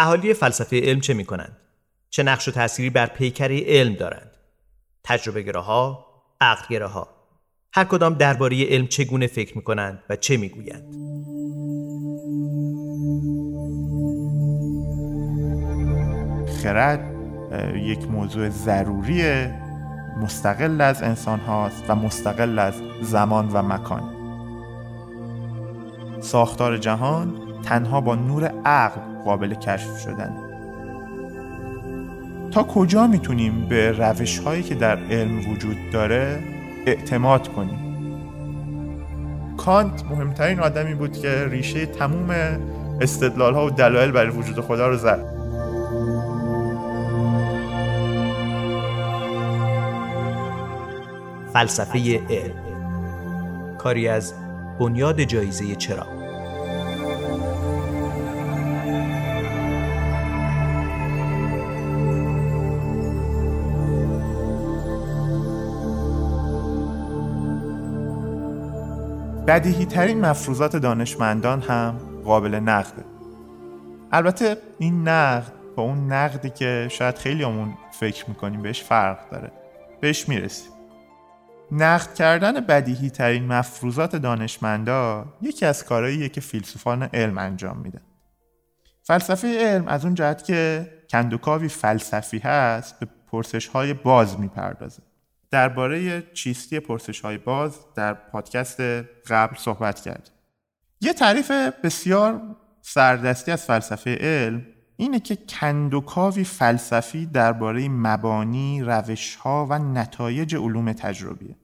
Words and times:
اهالی 0.00 0.34
فلسفه 0.34 0.80
علم 0.80 1.00
چه 1.00 1.14
می 1.14 1.24
کنند؟ 1.24 1.56
چه 2.10 2.22
نقش 2.22 2.48
و 2.48 2.50
تأثیری 2.50 2.90
بر 2.90 3.06
پیکره 3.06 3.60
علم 3.66 3.94
دارند؟ 3.94 4.30
تجربه 5.04 5.42
گراها، 5.42 6.06
عقل 6.40 6.64
گراها. 6.70 7.08
هر 7.72 7.84
کدام 7.84 8.14
درباره 8.14 8.64
علم 8.64 8.86
چگونه 8.86 9.26
فکر 9.26 9.56
می 9.56 9.62
کنند 9.62 10.02
و 10.10 10.16
چه 10.16 10.36
می 10.36 10.48
گویند؟ 10.48 10.94
خرد 16.62 17.14
یک 17.76 18.10
موضوع 18.10 18.48
ضروری 18.48 19.46
مستقل 20.20 20.80
از 20.80 21.02
انسان 21.02 21.40
هاست 21.40 21.84
و 21.88 21.94
مستقل 21.94 22.58
از 22.58 22.74
زمان 23.00 23.48
و 23.52 23.62
مکان 23.62 24.14
ساختار 26.20 26.76
جهان 26.76 27.47
تنها 27.64 28.00
با 28.00 28.14
نور 28.14 28.52
عقل 28.64 29.00
قابل 29.24 29.54
کشف 29.54 29.98
شدن. 29.98 30.36
تا 32.50 32.62
کجا 32.62 33.06
می‌تونیم 33.06 33.68
به 33.68 33.92
روش 33.92 34.38
هایی 34.38 34.62
که 34.62 34.74
در 34.74 34.98
علم 34.98 35.50
وجود 35.50 35.76
داره 35.92 36.42
اعتماد 36.86 37.48
کنیم؟ 37.48 37.78
کانت 39.56 40.04
مهمترین 40.04 40.60
آدمی 40.60 40.94
بود 40.94 41.12
که 41.12 41.46
ریشه 41.48 41.86
تموم 41.86 42.30
استدلال 43.00 43.54
ها 43.54 43.66
و 43.66 43.70
دلایل 43.70 44.10
برای 44.10 44.30
وجود 44.30 44.60
خدا 44.60 44.88
رو 44.88 44.96
زد. 44.96 45.24
فلسفه 51.52 52.20
علم. 52.30 52.54
کاری 53.78 54.08
از 54.08 54.34
بنیاد 54.80 55.20
جایزه 55.20 55.74
چرا 55.74 56.17
بدیهی 69.48 69.84
ترین 69.84 70.20
مفروضات 70.20 70.76
دانشمندان 70.76 71.60
هم 71.62 71.98
قابل 72.24 72.54
نقده 72.54 73.04
البته 74.12 74.56
این 74.78 75.08
نقد 75.08 75.52
با 75.76 75.82
اون 75.82 76.12
نقدی 76.12 76.50
که 76.50 76.88
شاید 76.90 77.18
خیلی 77.18 77.42
همون 77.42 77.74
فکر 78.00 78.28
می‌کنیم 78.28 78.62
بهش 78.62 78.82
فرق 78.82 79.30
داره. 79.30 79.52
بهش 80.00 80.28
می‌رسیم. 80.28 80.72
نقد 81.72 82.14
کردن 82.14 82.60
بدیهی 82.60 83.10
ترین 83.10 83.46
مفروضات 83.46 84.16
دانشمندا 84.16 85.26
یکی 85.42 85.66
از 85.66 85.84
کارهاییه 85.84 86.28
که 86.28 86.40
فیلسوفان 86.40 87.02
علم 87.02 87.38
انجام 87.38 87.78
میدن. 87.78 88.02
فلسفه 89.02 89.58
علم 89.58 89.88
از 89.88 90.04
اون 90.04 90.14
جهت 90.14 90.44
که 90.44 90.90
کندوکاوی 91.10 91.68
فلسفی 91.68 92.38
هست 92.38 93.00
به 93.00 93.06
پرسش 93.32 93.66
های 93.66 93.94
باز 93.94 94.40
می‌پردازه. 94.40 95.02
درباره 95.50 96.22
چیستی 96.34 96.80
پرسش 96.80 97.20
های 97.20 97.38
باز 97.38 97.78
در 97.94 98.14
پادکست 98.14 98.80
قبل 99.28 99.56
صحبت 99.58 100.00
کرد 100.00 100.30
یه 101.00 101.12
تعریف 101.12 101.50
بسیار 101.84 102.42
سردستی 102.82 103.50
از 103.50 103.64
فلسفه 103.64 104.14
علم 104.14 104.66
اینه 104.96 105.20
که 105.20 105.36
کندوکاوی 105.36 106.44
فلسفی 106.44 107.26
درباره 107.26 107.88
مبانی، 107.88 108.82
روشها 108.82 109.66
و 109.70 109.78
نتایج 109.78 110.54
علوم 110.56 110.92
تجربیه. 110.92 111.56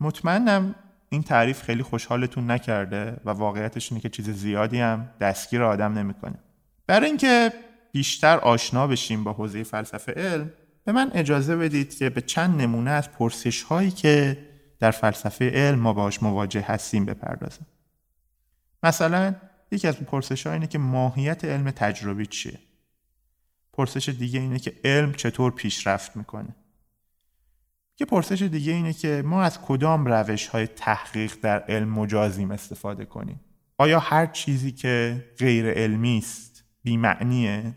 مطمئنم 0.00 0.74
این 1.08 1.22
تعریف 1.22 1.62
خیلی 1.62 1.82
خوشحالتون 1.82 2.50
نکرده 2.50 3.20
و 3.24 3.30
واقعیتش 3.30 3.92
اینه 3.92 4.02
که 4.02 4.08
چیز 4.08 4.30
زیادی 4.30 4.80
هم 4.80 5.08
دستگیر 5.20 5.62
آدم 5.62 5.92
نمی‌کنه. 5.92 6.38
برای 6.86 7.06
اینکه 7.06 7.52
بیشتر 7.92 8.38
آشنا 8.38 8.86
بشیم 8.86 9.24
با 9.24 9.32
حوزه 9.32 9.62
فلسفه 9.62 10.12
علم 10.12 10.50
به 10.84 10.92
من 10.92 11.10
اجازه 11.14 11.56
بدید 11.56 11.98
که 11.98 12.10
به 12.10 12.20
چند 12.20 12.60
نمونه 12.60 12.90
از 12.90 13.12
پرسش 13.12 13.62
هایی 13.62 13.90
که 13.90 14.38
در 14.80 14.90
فلسفه 14.90 15.50
علم 15.50 15.78
ما 15.78 15.92
باش 15.92 16.22
مواجه 16.22 16.60
هستیم 16.60 17.04
بپردازم. 17.04 17.66
مثلا 18.82 19.34
یکی 19.70 19.88
از 19.88 19.96
پرسش 19.96 20.46
ها 20.46 20.52
اینه 20.52 20.66
که 20.66 20.78
ماهیت 20.78 21.44
علم 21.44 21.70
تجربی 21.70 22.26
چیه؟ 22.26 22.58
پرسش 23.72 24.08
دیگه 24.08 24.40
اینه 24.40 24.58
که 24.58 24.72
علم 24.84 25.12
چطور 25.12 25.52
پیشرفت 25.52 26.16
می‌کنه؟ 26.16 26.54
یه 28.00 28.06
پرسش 28.06 28.42
دیگه 28.42 28.72
اینه 28.72 28.92
که 28.92 29.22
ما 29.26 29.42
از 29.42 29.60
کدام 29.60 30.06
روش 30.06 30.46
های 30.46 30.66
تحقیق 30.66 31.34
در 31.42 31.60
علم 31.60 31.88
مجازیم 31.88 32.50
استفاده 32.50 33.04
کنیم؟ 33.04 33.40
آیا 33.78 33.98
هر 33.98 34.26
چیزی 34.26 34.72
که 34.72 35.24
غیر 35.38 35.70
علمی 35.70 36.18
است 36.18 36.64
بیمعنیه؟ 36.82 37.74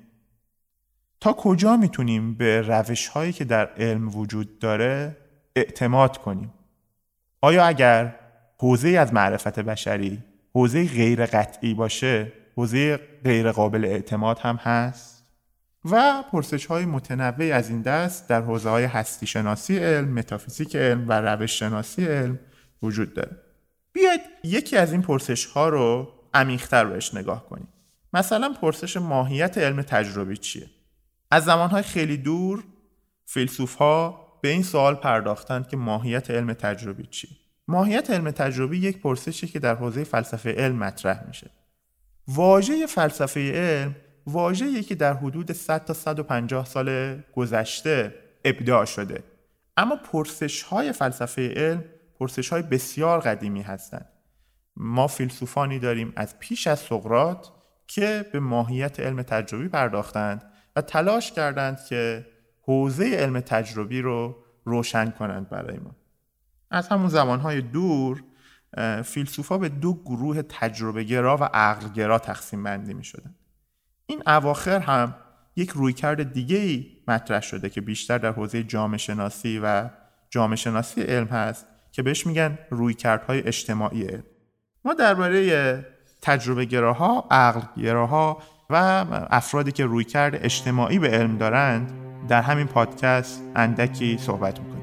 تا 1.20 1.34
کجا 1.34 1.78
می‌تونیم 1.78 2.34
به 2.34 2.62
روش 2.62 3.08
هایی 3.08 3.34
که 3.34 3.46
در 3.46 3.66
علم 3.66 4.16
وجود 4.16 4.60
داره 4.60 5.18
اعتماد 5.56 6.18
کنیم 6.18 6.54
آیا 7.42 7.66
اگر 7.66 8.16
حوزه 8.60 8.90
از 8.90 9.14
معرفت 9.14 9.60
بشری 9.60 10.24
حوزه 10.54 10.88
غیر 10.88 11.26
قطعی 11.26 11.74
باشه 11.74 12.32
حوزه 12.56 12.98
غیر 13.24 13.52
قابل 13.52 13.86
اعتماد 13.86 14.40
هم 14.40 14.56
هست 14.56 15.26
و 15.86 16.24
پرسش 16.32 16.66
های 16.66 16.86
متنوعی 16.86 17.52
از 17.52 17.70
این 17.70 17.82
دست 17.82 18.30
در 18.30 18.42
حوزه 18.42 18.70
های 18.70 18.84
هستی 18.84 19.28
شناسی 19.28 19.78
علم، 19.78 20.14
متافیزیک 20.14 20.76
علم 20.76 21.06
و 21.10 21.22
روش 21.22 21.60
شناسی 21.60 22.06
علم 22.06 22.40
وجود 22.84 23.14
داره. 23.14 23.38
بیاید 23.94 24.22
یکی 24.44 24.78
از 24.78 24.92
این 24.92 25.02
پرسش 25.02 25.46
ها 25.46 25.70
رو 25.70 26.14
عمیق‌تر 26.34 26.86
بهش 26.86 27.14
نگاه 27.14 27.46
کنیم. 27.50 27.68
مثلا 28.14 28.54
پرسش 28.62 28.98
ماهیت 28.98 29.58
علم 29.58 29.82
تجربی 29.82 30.38
چیه؟ 30.38 30.70
از 31.32 31.46
زمانهای 31.46 31.84
خیلی 31.84 32.18
دور 32.18 32.64
فیلسوف 33.26 33.76
ها 33.76 34.28
به 34.42 34.50
این 34.50 34.64
سوال 34.64 34.96
پرداختند 34.96 35.68
که 35.68 35.78
ماهیت 35.78 36.32
علم 36.32 36.54
تجربی 36.54 37.06
چیه؟ 37.06 37.38
ماهیت 37.68 38.12
علم 38.12 38.32
تجربی 38.32 38.78
یک 38.78 39.02
پرسشی 39.02 39.48
که 39.48 39.60
در 39.60 39.76
حوزه 39.76 40.04
فلسفه 40.04 40.52
علم 40.52 40.76
مطرح 40.76 41.28
میشه. 41.28 41.52
واژه 42.28 42.88
فلسفه 42.88 43.52
علم 43.52 43.96
واژه‌ای 44.28 44.84
که 44.84 44.96
در 44.96 45.14
حدود 45.14 45.52
100 45.52 45.86
تا 45.86 45.94
150 45.94 46.66
سال 46.66 47.18
گذشته 47.36 48.16
ابداع 48.46 48.86
شده. 48.86 49.24
اما 49.78 49.96
پرسش 49.96 50.62
های 50.62 50.92
فلسفه 50.92 51.54
علم 51.56 51.84
پرسش 52.20 52.50
های 52.50 52.62
بسیار 52.62 53.20
قدیمی 53.20 53.62
هستند. 53.62 54.10
ما 54.78 55.08
فیلسوفانی 55.08 55.80
داریم 55.80 56.14
از 56.16 56.40
پیش 56.40 56.68
از 56.68 56.80
سقرات 56.80 57.52
که 57.88 58.26
به 58.32 58.40
ماهیت 58.40 59.00
علم 59.00 59.22
تجربی 59.22 59.68
پرداختند 59.68 60.52
و 60.78 60.82
تلاش 60.82 61.32
کردند 61.32 61.86
که 61.86 62.26
حوزه 62.62 63.16
علم 63.16 63.40
تجربی 63.40 64.02
رو 64.02 64.36
روشن 64.66 65.10
کنند 65.10 65.50
برای 65.50 65.78
ما 65.78 65.96
از 66.72 66.88
همون 66.88 67.08
زمانهای 67.08 67.62
دور 67.62 68.24
فیلسوفا 69.04 69.58
به 69.58 69.70
دو 69.70 69.94
گروه 69.94 70.42
تجربه 70.42 71.04
گرا 71.04 71.38
و 71.38 71.44
عقل 71.44 71.90
گرا 71.90 72.20
تقسیم 72.20 72.64
بندی 72.64 72.94
می 72.94 73.04
شدن. 73.04 73.36
این 74.06 74.24
اواخر 74.28 74.80
هم 74.80 75.16
یک 75.56 75.70
رویکرد 75.70 76.34
دیگه 76.34 76.58
ای 76.58 76.86
مطرح 77.08 77.42
شده 77.42 77.70
که 77.70 77.82
بیشتر 77.82 78.18
در 78.18 78.32
حوزه 78.32 78.64
جامعه 78.64 78.98
شناسی 78.98 79.60
و 79.64 79.90
جامعه 80.30 80.56
شناسی 80.56 81.02
علم 81.02 81.28
هست 81.28 81.66
که 81.92 82.04
بهش 82.04 82.28
میگن 82.28 82.58
رویکردهای 82.70 83.48
اجتماعی 83.48 84.04
علم. 84.04 84.24
ما 84.86 84.94
درباره 84.94 85.86
تجربه 86.22 86.66
گراها، 86.66 87.28
عقل 87.32 87.82
گراها 87.82 88.44
و 88.70 89.06
افرادی 89.30 89.72
که 89.72 89.86
رویکرد 89.86 90.36
اجتماعی 90.36 91.00
به 91.00 91.08
علم 91.08 91.38
دارند 91.38 91.92
در 92.28 92.42
همین 92.42 92.68
پادکست 92.68 93.44
اندکی 93.56 94.18
صحبت 94.18 94.60
می‌کنیم. 94.60 94.78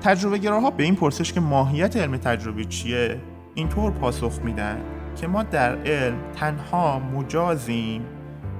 تجربه 0.00 0.38
گراها 0.38 0.70
به 0.70 0.82
این 0.84 0.96
پرسش 0.96 1.32
که 1.32 1.40
ماهیت 1.40 1.96
علم 1.96 2.16
تجربی 2.16 2.64
چیه 2.64 3.20
اینطور 3.54 3.92
پاسخ 3.92 4.38
میدن 4.44 4.99
که 5.20 5.26
ما 5.26 5.42
در 5.42 5.86
علم 5.86 6.32
تنها 6.32 6.98
مجازیم 6.98 8.06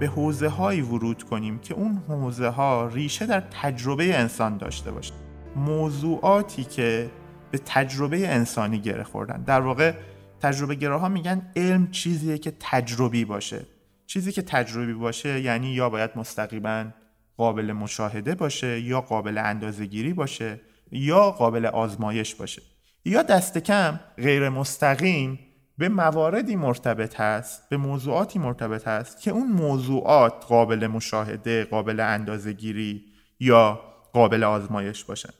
به 0.00 0.06
حوزه 0.06 0.48
هایی 0.48 0.80
ورود 0.80 1.22
کنیم 1.22 1.58
که 1.58 1.74
اون 1.74 2.02
حوزه 2.08 2.48
ها 2.48 2.86
ریشه 2.86 3.26
در 3.26 3.40
تجربه 3.40 4.18
انسان 4.18 4.56
داشته 4.56 4.90
باشه 4.90 5.14
موضوعاتی 5.56 6.64
که 6.64 7.10
به 7.50 7.58
تجربه 7.58 8.28
انسانی 8.28 8.78
گره 8.78 9.02
خوردن. 9.02 9.42
در 9.42 9.60
واقع 9.60 9.94
تجربه 10.40 10.74
گراها 10.74 11.08
میگن 11.08 11.52
علم 11.56 11.90
چیزیه 11.90 12.38
که 12.38 12.52
تجربی 12.60 13.24
باشه. 13.24 13.66
چیزی 14.06 14.32
که 14.32 14.42
تجربی 14.42 14.92
باشه 14.92 15.40
یعنی 15.40 15.68
یا 15.68 15.90
باید 15.90 16.10
مستقیما 16.16 16.84
قابل 17.36 17.72
مشاهده 17.72 18.34
باشه 18.34 18.80
یا 18.80 19.00
قابل 19.00 19.38
اندازهگیری 19.38 20.12
باشه 20.12 20.60
یا 20.92 21.30
قابل 21.30 21.66
آزمایش 21.66 22.34
باشه. 22.34 22.62
یا 23.04 23.22
دست 23.22 23.58
کم 23.58 24.00
غیر 24.16 24.48
مستقیم 24.48 25.38
به 25.80 25.88
مواردی 25.88 26.56
مرتبط 26.56 27.20
هست 27.20 27.68
به 27.68 27.76
موضوعاتی 27.76 28.38
مرتبط 28.38 28.88
هست 28.88 29.20
که 29.20 29.30
اون 29.30 29.52
موضوعات 29.52 30.44
قابل 30.48 30.86
مشاهده 30.86 31.64
قابل 31.64 32.00
اندازهگیری 32.00 33.04
یا 33.40 33.80
قابل 34.12 34.44
آزمایش 34.44 35.04
باشن. 35.04 35.32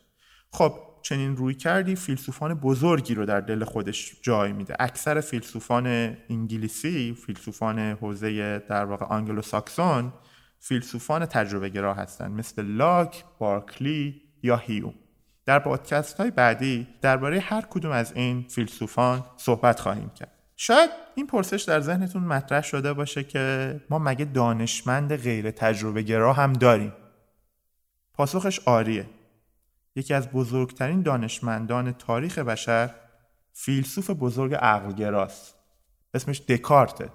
خب 0.51 0.73
چنین 1.03 1.37
روی 1.37 1.55
کردی 1.55 1.97
فیلسوفان 1.97 2.55
بزرگی 2.55 3.15
رو 3.15 3.27
در 3.27 3.41
دل 3.41 3.65
خودش 3.65 4.17
جای 4.23 4.53
میده. 4.53 4.77
اکثر 4.81 5.21
فیلسوفان 5.21 6.17
انگلیسی 6.31 7.15
فیلسوفان 7.27 7.79
حوزه 7.79 8.59
در 8.59 8.85
واقع 8.85 9.07
آنگلو 9.07 9.43
ساکسون 9.43 10.13
فیلسوفان 10.59 11.27
تجربه 11.27 11.69
گرا 11.69 11.95
هستند 11.95 12.39
مثل 12.39 12.63
لاک، 12.63 13.25
بارکلی 13.39 14.23
یا 14.43 14.57
هیوم. 14.57 14.95
در 15.51 15.59
پادکست 15.59 16.17
های 16.17 16.31
بعدی 16.31 16.89
درباره 17.03 17.41
هر 17.41 17.61
کدوم 17.71 17.93
از 17.93 18.13
این 18.13 18.47
فیلسوفان 18.49 19.25
صحبت 19.37 19.81
خواهیم 19.81 20.11
کرد. 20.11 20.33
شاید 20.57 20.91
این 21.15 21.27
پرسش 21.27 21.63
در 21.63 21.81
ذهنتون 21.81 22.23
مطرح 22.23 22.63
شده 22.63 22.93
باشه 22.93 23.25
که 23.25 23.77
ما 23.91 23.99
مگه 23.99 24.25
دانشمند 24.25 25.17
غیر 25.17 25.51
تجربه 25.51 26.03
گرا 26.03 26.33
هم 26.33 26.53
داریم؟ 26.53 26.93
پاسخش 28.15 28.61
آریه. 28.67 29.07
یکی 29.97 30.15
از 30.15 30.29
بزرگترین 30.31 31.03
دانشمندان 31.03 31.93
تاریخ 31.93 32.39
بشر 32.39 32.95
فیلسوف 33.53 34.11
بزرگ 34.11 34.55
عقلگراست. 34.55 35.55
اسمش 36.15 36.41
دکارته 36.41 37.09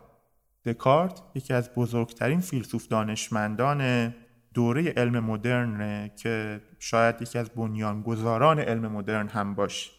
دکارت 0.66 1.22
یکی 1.36 1.54
از 1.54 1.70
بزرگترین 1.74 2.40
فیلسوف 2.40 2.88
دانشمندان 2.88 4.14
دوره 4.56 4.94
علم 4.98 5.20
مدرن 5.20 6.08
که 6.16 6.62
شاید 6.80 7.22
یکی 7.22 7.40
از 7.40 7.50
بنیانگذاران 7.50 8.60
علم 8.60 8.92
مدرن 8.92 9.28
هم 9.28 9.56
باشه. 9.56 9.92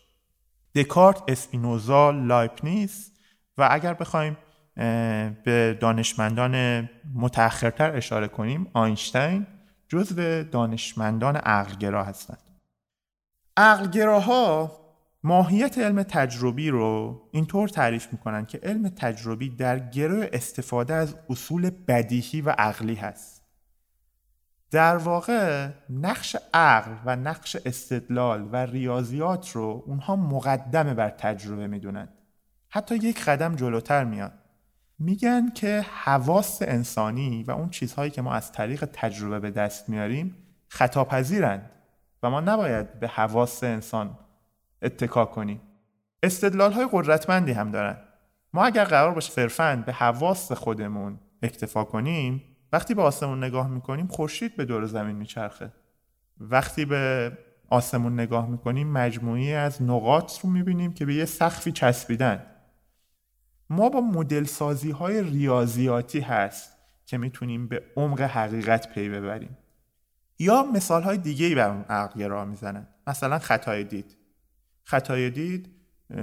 دکارت، 0.75 1.23
اسپینوزا، 1.29 2.11
لایپنیتس 2.11 3.13
و 3.59 3.69
اگر 3.71 3.95
بخوایم 3.95 4.37
به 5.45 5.79
دانشمندان 5.81 6.89
متأخرتر 7.15 7.97
اشاره 7.97 8.29
کنیم 8.29 8.71
آینشتین 8.75 9.47
جزو 9.89 10.43
دانشمندان 10.43 11.37
عقلگرا 11.37 12.05
هستند. 12.05 12.43
عقلگراها 13.57 14.73
ماهیت 15.23 15.79
علم 15.79 16.03
تجربی 16.03 16.71
رو 16.71 17.21
اینطور 17.33 17.69
تعریف 17.69 18.13
می‌کنن 18.13 18.47
که 18.47 18.61
علم 18.63 18.89
تجربی 18.89 19.51
در 19.51 19.79
گروه 19.79 20.29
استفاده 20.33 20.95
از 20.95 21.17
اصول 21.31 21.71
بدیهی 21.89 22.41
و 22.41 22.51
عقلی 22.51 22.95
هست. 22.95 23.36
در 24.71 24.97
واقع 24.97 25.69
نقش 25.91 26.37
عقل 26.55 26.93
و 27.05 27.17
نقش 27.17 27.57
استدلال 27.65 28.49
و 28.53 28.57
ریاضیات 28.57 29.51
رو 29.51 29.83
اونها 29.87 30.17
مقدمه 30.17 30.95
بر 30.95 31.11
تجربه 31.11 31.67
می‌دونن. 31.67 32.09
حتی 32.69 32.97
یک 32.97 33.25
قدم 33.25 33.55
جلوتر 33.55 34.05
میان. 34.05 34.33
میگن 34.99 35.51
که 35.51 35.87
حواس 36.05 36.63
انسانی 36.63 37.43
و 37.43 37.51
اون 37.51 37.71
چیزهایی 37.71 38.11
که 38.11 38.23
ما 38.23 38.35
از 38.35 38.53
طریق 38.53 38.85
تجربه 38.93 39.41
به 39.41 39.51
دست 39.51 39.89
میاریم 39.89 40.37
خطاپذیرند 40.69 41.71
و 42.23 42.31
ما 42.31 42.41
نباید 42.41 43.01
به 43.01 43.09
حواس 43.09 43.65
انسان 43.65 44.19
اتکا 44.83 45.25
کنیم. 45.25 45.61
استدلال 46.23 46.73
های 46.73 46.89
قدرتمندی 46.93 47.53
هم 47.53 47.71
دارن. 47.71 47.97
ما 48.53 48.65
اگر 48.65 48.85
قرار 48.85 49.15
باشه 49.15 49.33
صرفا 49.33 49.83
به 49.87 49.93
حواس 49.93 50.53
خودمون 50.53 51.19
اکتفا 51.43 51.85
کنیم 51.85 52.56
وقتی 52.73 52.95
به 52.95 53.03
آسمون 53.03 53.45
نگاه 53.45 53.69
می‌کنیم 53.69 54.07
خورشید 54.07 54.57
به 54.57 54.65
دور 54.65 54.87
زمین 54.87 55.17
میچرخه. 55.17 55.73
وقتی 56.41 56.85
به 56.85 57.33
آسمون 57.69 58.21
نگاه 58.21 58.49
می‌کنیم 58.49 58.93
مجموعی 58.93 59.53
از 59.53 59.83
نقاط 59.83 60.41
رو 60.41 60.51
می‌بینیم 60.51 60.93
که 60.93 61.07
به 61.07 61.15
یه 61.15 61.25
سخفی 61.25 61.73
چسبیدن. 61.73 62.47
ما 63.71 63.89
با 63.89 64.01
مدل 64.01 64.45
سازی 64.45 64.91
های 64.91 65.23
ریاضیاتی 65.23 66.21
هست 66.21 66.77
که 67.07 67.19
می‌تونیم 67.19 67.69
به 67.69 67.83
عمق 67.97 68.21
حقیقت 68.21 68.93
پی 68.93 69.09
ببریم. 69.09 69.57
یا 70.39 70.63
مثال 70.63 71.03
های 71.03 71.19
دیگه 71.19 71.47
ای 71.47 71.55
بر 71.55 71.71
اون 71.71 71.83
عقل 71.89 72.29
راه 72.29 72.45
می‌زنن. 72.45 72.87
مثلا 73.07 73.39
خطای 73.39 73.85
دید. 73.85 74.17
خطای 74.83 75.31
دید 75.31 75.71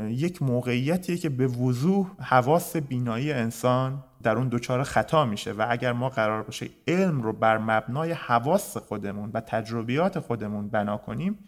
یک 0.07 0.41
موقعیتیه 0.41 1.17
که 1.17 1.29
به 1.29 1.47
وضوح 1.47 2.11
حواس 2.19 2.75
بینایی 2.77 3.33
انسان 3.33 4.03
در 4.23 4.37
اون 4.37 4.49
دچار 4.49 4.83
خطا 4.83 5.25
میشه 5.25 5.51
و 5.51 5.65
اگر 5.69 5.93
ما 5.93 6.09
قرار 6.09 6.43
باشه 6.43 6.69
علم 6.87 7.21
رو 7.21 7.33
بر 7.33 7.57
مبنای 7.57 8.11
حواس 8.11 8.77
خودمون 8.77 9.31
و 9.33 9.41
تجربیات 9.41 10.19
خودمون 10.19 10.69
بنا 10.69 10.97
کنیم 10.97 11.39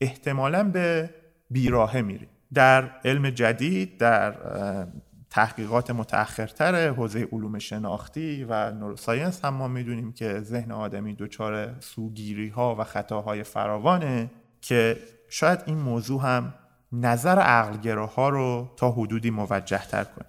احتمالا 0.00 0.64
به 0.64 1.10
بیراهه 1.50 2.00
میریم. 2.00 2.28
در 2.54 2.90
علم 3.04 3.30
جدید 3.30 3.98
در 3.98 4.34
تحقیقات 5.30 5.90
متأخرتر 5.90 6.88
حوزه 6.88 7.28
علوم 7.32 7.58
شناختی 7.58 8.44
و 8.44 8.70
نوروساینس 8.70 9.44
هم 9.44 9.54
ما 9.54 9.68
می‌دونیم 9.68 10.12
که 10.12 10.40
ذهن 10.40 10.72
آدمی 10.72 11.14
دچار 11.14 11.80
سوگیری 11.80 12.48
ها 12.48 12.76
و 12.78 12.84
خطاهای 12.84 13.42
فراوانه 13.42 14.30
که 14.60 14.96
شاید 15.28 15.62
این 15.66 15.78
موضوع 15.78 16.22
هم 16.22 16.54
نظر 16.92 17.38
عقلگراها 17.38 18.28
رو 18.28 18.70
تا 18.76 18.90
حدودی 18.90 19.30
موجه 19.30 19.86
تر 19.86 20.04
کنه. 20.04 20.26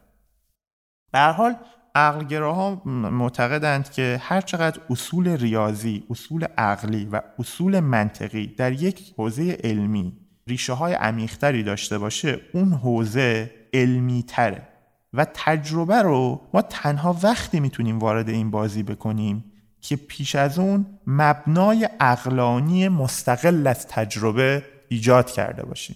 به 1.12 1.20
حال 1.20 1.56
عقلگراها 1.96 2.82
معتقدند 2.86 3.92
که 3.92 4.22
هرچقدر 4.24 4.82
اصول 4.90 5.28
ریاضی، 5.28 6.04
اصول 6.10 6.44
عقلی 6.58 7.06
و 7.12 7.22
اصول 7.40 7.80
منطقی 7.80 8.48
در 8.48 8.72
یک 8.72 9.14
حوزه 9.18 9.58
علمی 9.64 10.18
ریشه 10.48 10.74
های 10.74 10.94
عمیقتری 10.94 11.64
داشته 11.64 11.98
باشه 11.98 12.40
اون 12.54 12.74
حوزه 12.74 13.52
علمی 13.74 14.24
تره 14.24 14.68
و 15.14 15.26
تجربه 15.34 16.02
رو 16.02 16.42
ما 16.54 16.62
تنها 16.62 17.18
وقتی 17.24 17.60
می‌تونیم 17.60 18.00
وارد 18.00 18.30
این 18.30 18.52
بازی 18.52 18.84
بکنیم 18.84 19.44
که 19.82 19.96
پیش 19.96 20.36
از 20.36 20.60
اون 20.60 20.86
مبنای 21.08 21.90
اقلانی 22.00 22.88
مستقل 22.88 23.68
از 23.68 23.88
تجربه 23.88 24.64
ایجاد 24.90 25.32
کرده 25.32 25.66
باشیم. 25.66 25.96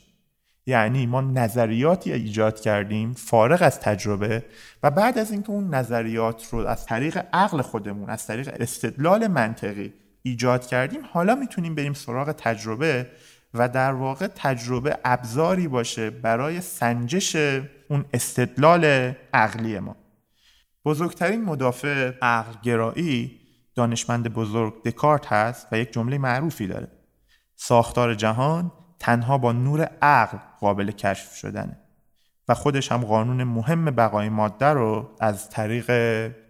یعنی 0.65 1.05
ما 1.05 1.21
نظریاتی 1.21 2.13
ایجاد 2.13 2.59
کردیم 2.59 3.13
فارغ 3.13 3.61
از 3.61 3.79
تجربه 3.79 4.45
و 4.83 4.91
بعد 4.91 5.17
از 5.17 5.31
اینکه 5.31 5.49
اون 5.49 5.75
نظریات 5.75 6.47
رو 6.51 6.59
از 6.59 6.85
طریق 6.85 7.25
عقل 7.33 7.61
خودمون 7.61 8.09
از 8.09 8.27
طریق 8.27 8.55
استدلال 8.59 9.27
منطقی 9.27 9.93
ایجاد 10.21 10.65
کردیم 10.65 11.01
حالا 11.11 11.35
می‌تونیم 11.35 11.75
بریم 11.75 11.93
سراغ 11.93 12.31
تجربه 12.31 13.07
و 13.53 13.69
در 13.69 13.93
واقع 13.93 14.27
تجربه 14.27 14.97
ابزاری 15.05 15.67
باشه 15.67 16.09
برای 16.09 16.61
سنجش 16.61 17.35
اون 17.89 18.05
استدلال 18.13 19.13
عقلی 19.33 19.79
ما. 19.79 19.95
بزرگترین 20.85 21.43
مدافع 21.43 22.11
عقلگرایی 22.21 23.39
دانشمند 23.75 24.33
بزرگ 24.33 24.83
دکارت 24.83 25.25
هست 25.25 25.67
و 25.71 25.79
یک 25.79 25.93
جمله 25.93 26.17
معروفی 26.17 26.67
داره. 26.67 26.87
ساختار 27.55 28.15
جهان 28.15 28.71
تنها 29.03 29.37
با 29.37 29.51
نور 29.51 29.89
عقل 30.01 30.37
قابل 30.59 30.91
کشف 30.91 31.35
شدنه. 31.35 31.77
و 32.49 32.53
خودش 32.53 32.91
هم 32.91 33.01
قانون 33.01 33.43
مهم 33.43 33.85
بقای 33.85 34.29
ماده 34.29 34.65
رو 34.65 35.09
از 35.19 35.49
طریق 35.49 35.91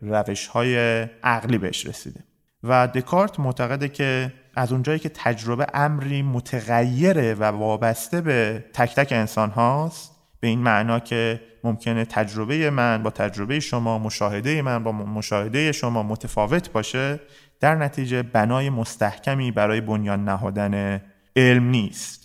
روش 0.01 0.47
های 0.47 1.01
عقلی 1.23 1.57
بهش 1.57 1.85
رسیده. 1.85 2.19
و 2.63 2.87
دکارت 2.87 3.39
معتقده 3.39 3.89
که 3.89 4.33
از 4.55 4.71
اونجایی 4.71 4.99
که 4.99 5.09
تجربه 5.09 5.67
امری 5.73 6.21
متغیره 6.21 7.33
و 7.33 7.43
وابسته 7.43 8.21
به 8.21 8.65
تک 8.73 8.95
تک 8.95 9.11
انسان 9.11 9.49
هاست 9.49 10.11
به 10.39 10.47
این 10.47 10.59
معنا 10.59 10.99
که 10.99 11.41
ممکنه 11.63 12.05
تجربه 12.05 12.69
من 12.69 13.03
با 13.03 13.09
تجربه 13.09 13.59
شما 13.59 13.99
مشاهده 13.99 14.61
من 14.61 14.83
با 14.83 14.91
مشاهده 14.91 15.71
شما 15.71 16.03
متفاوت 16.03 16.71
باشه 16.71 17.19
در 17.59 17.75
نتیجه 17.75 18.23
بنای 18.23 18.69
مستحکمی 18.69 19.51
برای 19.51 19.81
بنیان 19.81 20.25
نهادن 20.25 21.01
علم 21.35 21.63
نیست. 21.63 22.22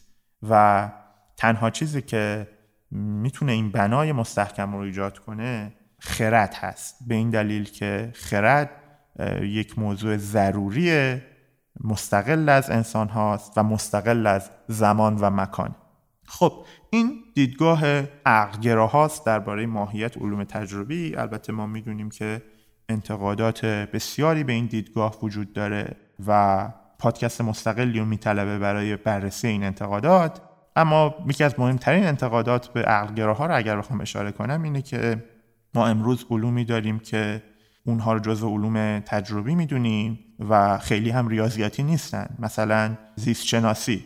و 0.50 0.88
تنها 1.37 1.71
چیزی 1.71 2.02
که 2.02 2.49
می‌تونه 2.90 3.52
این 3.52 3.71
بنای 3.71 4.12
مستحکم 4.12 4.73
رو 4.73 4.78
ایجاد 4.78 5.18
کنه 5.18 5.73
خرد 5.99 6.54
هست. 6.54 6.97
به 7.09 7.14
این 7.14 7.30
دلیل 7.30 7.64
که 7.64 8.11
خرد 8.14 8.71
یک 9.42 9.78
موضوع 9.78 10.16
ضروری 10.16 11.18
مستقل 11.85 12.49
از 12.49 12.71
انسان 12.71 13.09
هاست 13.09 13.52
و 13.59 13.62
مستقل 13.62 14.26
از 14.26 14.50
زمان 14.66 15.16
و 15.21 15.30
مکان. 15.30 15.75
خب 16.26 16.66
این 16.90 17.21
دیدگاه 17.35 17.80
هاست 18.87 19.26
درباره 19.26 19.66
ماهیت 19.66 20.16
علوم 20.16 20.45
تجربی. 20.45 21.16
البته 21.16 21.52
ما 21.52 21.66
می‌دونیم 21.66 22.11
که 22.11 22.42
انتقادات 22.88 23.64
بسیاری 23.64 24.45
به 24.45 24.52
این 24.52 24.66
دیدگاه 24.66 25.18
وجود 25.23 25.52
داره 25.52 25.97
و 26.26 26.68
پادکست 26.98 27.40
مستقلی 27.40 27.98
رو 27.98 28.04
میطلبه 28.04 28.58
برای 28.58 28.96
بررسی 28.96 29.48
این 29.48 29.64
انتقادات 29.64 30.40
اما 30.76 31.14
یکی 31.26 31.44
از 31.44 31.60
مهمترین 31.60 32.04
انتقادات 32.06 32.68
به 32.68 32.82
عقلگراها 32.82 33.46
رو 33.46 33.56
اگر 33.56 33.76
بخوام 33.76 34.00
اشاره 34.00 34.32
کنم 34.32 34.62
اینه 34.62 34.82
که 34.82 35.24
ما 35.74 35.86
امروز 35.86 36.26
علومی 36.30 36.64
داریم 36.64 36.98
که 36.98 37.42
اونها 37.86 38.12
رو 38.12 38.18
جزو 38.18 38.48
علوم 38.48 39.00
تجربی 39.00 39.54
می‌دونیم 39.54 40.18
و 40.48 40.78
خیلی 40.78 41.10
هم 41.10 41.28
ریاضیاتی 41.28 41.82
نیستن. 41.82 42.36
مثلا 42.38 42.96
زیست 43.16 43.46
شناسی 43.46 44.04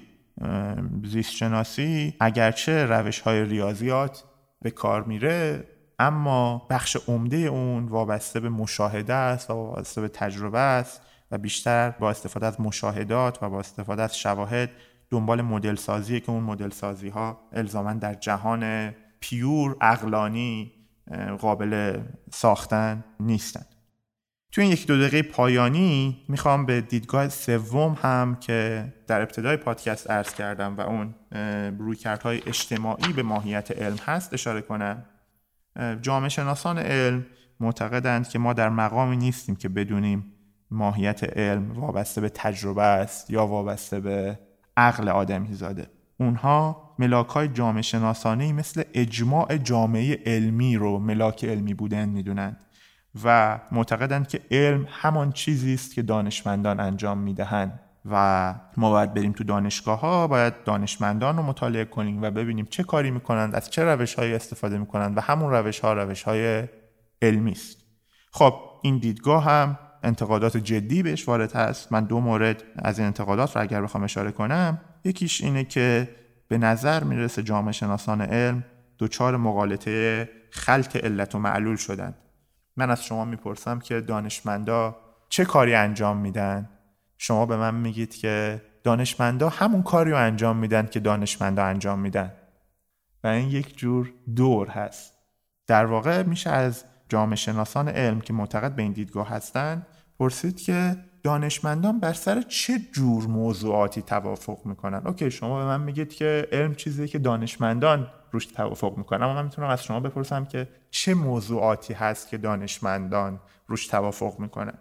زیست 1.05 1.33
شناسی 1.33 2.15
اگرچه 2.21 2.87
روش 2.87 3.21
های 3.21 3.45
ریاضیات 3.45 4.25
به 4.63 4.71
کار 4.71 5.03
میره 5.05 5.65
اما 5.99 6.67
بخش 6.71 6.97
عمده 7.09 7.37
اون 7.37 7.87
وابسته 7.87 8.41
به 8.41 8.49
مشاهده 8.49 9.15
است 9.15 9.51
و 9.51 9.55
وابسته 9.55 10.01
به 10.01 10.09
تجربه 10.09 10.59
است. 10.59 11.03
و 11.33 11.39
بیشتر 11.39 11.91
با 11.91 12.11
استفاده 12.11 12.47
از 12.47 12.61
مشاهدات 12.61 13.43
و 13.43 13.51
با 13.51 13.61
استفاده 13.61 14.03
از 14.03 14.19
شواهد 14.19 14.71
دنبال 15.11 15.43
مدل 15.43 15.75
سازی 15.75 16.21
که 16.21 16.31
اون 16.31 16.43
مدل 16.43 16.71
سازی 16.71 17.09
ها 17.09 17.41
الزاما 17.53 17.93
در 17.93 18.15
جهان 18.15 18.95
پیور 19.21 19.77
اقلانی 19.81 20.73
قابل 21.39 22.01
ساختن 22.31 23.05
نیستند 23.21 23.67
توی 24.53 24.65
این 24.65 24.73
یک 24.73 24.87
دو 24.87 24.99
دقیقه 24.99 25.23
پایانی 25.23 26.25
می‌خوام 26.29 26.67
به 26.67 26.81
دیدگاه 26.81 27.29
سوم 27.29 27.99
هم 28.03 28.37
که 28.41 28.93
در 29.07 29.23
ابتدای 29.23 29.57
پادکست 29.57 30.11
ارز 30.11 30.35
کردم 30.35 30.77
و 30.77 30.81
اون 30.81 31.15
رویکردهای 31.79 32.43
اجتماعی 32.47 33.13
به 33.13 33.23
ماهیت 33.23 33.71
علم 33.71 33.97
هست 34.07 34.35
اشاره 34.35 34.61
کنم. 34.61 35.05
جامعه 36.03 36.29
شناسان 36.29 36.79
علم 36.79 37.27
معتقدند 37.61 38.29
که 38.29 38.39
ما 38.39 38.53
در 38.53 38.69
مقامی 38.69 39.17
نیستیم 39.17 39.57
که 39.57 39.69
بدونیم 39.69 40.33
ماهیت 40.73 41.39
علم 41.39 41.73
وابسته 41.73 42.21
به 42.21 42.29
تجربه 42.29 42.83
است 42.83 43.31
یا 43.31 43.47
وابسته 43.47 44.01
به 44.01 44.39
عقل 44.77 45.09
آدمی 45.09 45.55
زاده. 45.55 45.87
اونها 46.21 46.95
ملاک 46.99 47.29
های 47.29 47.49
جامعه 47.49 47.83
شناسانه 47.83 48.53
مثل 48.53 48.83
اجماع 48.95 49.57
جامعه 49.57 50.19
علمی 50.27 50.77
رو 50.77 50.99
ملاک 50.99 51.45
علمی 51.45 51.75
بودن 51.75 52.09
می‌دونند 52.09 52.65
و 53.25 53.59
معتقدند 53.73 54.29
که 54.29 54.41
علم 54.51 54.87
همان 54.91 55.33
چیزی 55.33 55.75
است 55.75 55.95
که 55.95 56.03
دانشمندان 56.03 56.81
انجام 56.81 57.19
می‌دهند 57.19 57.81
و 58.11 58.55
ما 58.77 58.91
باید 58.91 59.15
بریم 59.15 59.33
تو 59.33 59.45
دانشگاه 59.45 60.01
ها 60.01 60.27
باید 60.27 60.65
دانشمندان 60.65 61.37
رو 61.37 61.43
مطالعه 61.43 61.85
کنیم 61.85 62.23
و 62.23 62.31
ببینیم 62.31 62.67
چه 62.71 62.83
کاری 62.83 63.11
می‌کنند 63.11 63.55
از 63.55 63.71
چه 63.71 63.85
روش 63.85 64.15
هایی 64.15 64.35
استفاده 64.35 64.79
می‌کنند 64.79 65.17
و 65.17 65.21
همون 65.21 65.51
روش 65.51 65.81
ها 65.81 65.93
روش 65.93 66.23
های 66.23 66.69
علمی 67.23 67.53
است. 67.53 67.79
خب 68.31 68.55
این 68.83 68.99
دیدگاه 68.99 69.45
هم 69.45 69.79
انتقادات 70.03 70.57
جدی 70.57 71.03
بهش 71.03 71.29
وارد 71.29 71.53
هست. 71.53 71.93
من 71.93 72.05
دو 72.05 72.21
مورد 72.21 72.63
از 72.79 72.99
این 72.99 73.07
انتقادات 73.07 73.57
رو 73.57 73.63
اگر 73.63 73.83
بخوام 73.83 74.05
اشاره 74.05 74.33
کنم. 74.33 74.81
یکیش 75.05 75.41
اینه 75.41 75.65
که 75.65 76.09
به 76.49 76.59
نظر 76.59 77.05
می‌رسه 77.05 77.43
جامعه 77.43 77.73
شناسان 77.73 78.21
علم 78.21 78.65
دچار 78.99 79.37
مقالطه 79.37 80.29
خلط 80.51 80.97
علت 80.97 81.35
و 81.35 81.39
معلول 81.39 81.77
شدند 81.77 82.15
من 82.77 82.91
از 82.91 83.05
شما 83.05 83.25
می‌پرسم 83.25 83.79
که 83.79 84.01
دانشمندا 84.01 84.97
چه 85.29 85.45
کاری 85.45 85.75
انجام 85.75 86.17
میدن؟ 86.17 86.69
شما 87.19 87.47
به 87.47 87.57
من 87.57 87.75
میگید 87.75 88.15
که 88.15 88.63
دانشمندا 88.85 89.49
همون 89.49 89.83
کاری 89.83 90.11
رو 90.11 90.17
انجام 90.17 90.57
میدن 90.57 90.87
که 90.87 91.01
دانشمندا 91.01 91.65
انجام 91.65 91.99
میدن. 91.99 92.33
و 93.25 93.27
این 93.27 93.49
یک 93.49 93.77
جور 93.77 94.13
دور 94.37 94.69
هست. 94.69 95.13
در 95.67 95.87
واقع 95.87 96.23
میشه 96.23 96.51
از 96.51 96.85
جامعه 97.09 97.37
شناسان 97.37 97.89
علم 97.89 98.21
که 98.21 98.33
معتقد 98.33 98.75
به 98.75 98.83
این 98.83 98.93
دیدگاه 98.93 99.29
هستند 99.29 99.87
پرسید 100.19 100.61
که 100.61 100.97
دانشمندان 101.23 102.01
بر 102.01 102.13
سر 102.13 102.43
چه 102.43 102.79
جور 102.93 103.27
موضوعاتی 103.27 104.03
توافق 104.03 104.59
می‌کنن؟ 104.65 105.07
اوکی 105.07 105.31
شما 105.31 105.59
به 105.59 105.65
من 105.65 105.81
میگید 105.81 106.15
که 106.15 106.49
علم 106.53 106.75
چیزی 106.75 107.09
که 107.09 107.19
دانشمندان 107.19 108.11
روش 108.33 108.47
توافق 108.47 108.99
می‌کنن 108.99 109.23
اما 109.23 109.35
من 109.35 109.45
می‌تونم 109.45 109.69
از 109.69 109.85
شما 109.85 110.01
بپرسم 110.01 110.45
که 110.45 110.69
چه 110.91 111.15
موضوعاتی 111.15 111.95
هست 111.95 112.29
که 112.29 112.39
دانشمندان 112.39 113.41
روش 113.67 113.87
توافق 113.87 114.39
می‌کنن؟ 114.39 114.79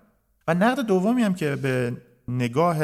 و 0.47 0.53
نقد 0.53 0.85
دومی 0.85 1.21
هم 1.21 1.33
که 1.33 1.55
به 1.55 1.97
نگاه 2.27 2.77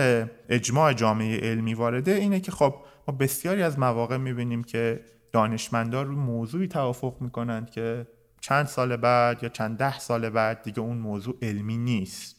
اجماع 0.50 0.94
جامعه 0.94 1.40
علمی 1.40 1.74
وارده 1.74 2.12
اینه 2.12 2.40
که 2.40 2.52
خب 2.52 2.76
ما 3.08 3.16
بسیاری 3.16 3.64
از 3.64 3.80
مواقع 3.80 4.18
می‌بینیم 4.18 4.64
که 4.64 5.06
دانشمندان 5.32 6.08
رو 6.08 6.16
موضوعی 6.16 6.68
توافق 6.68 7.16
می‌کنند 7.22 7.70
که 7.70 8.08
چند 8.42 8.66
سال 8.66 8.96
بعد 8.96 9.44
یا 9.44 9.50
چند 9.50 9.78
ده 9.78 10.00
سال 10.00 10.30
بعد 10.30 10.62
دیگه 10.62 10.80
اون 10.80 10.98
موضوع 10.98 11.36
علمی 11.42 11.78
نیست. 11.78 12.37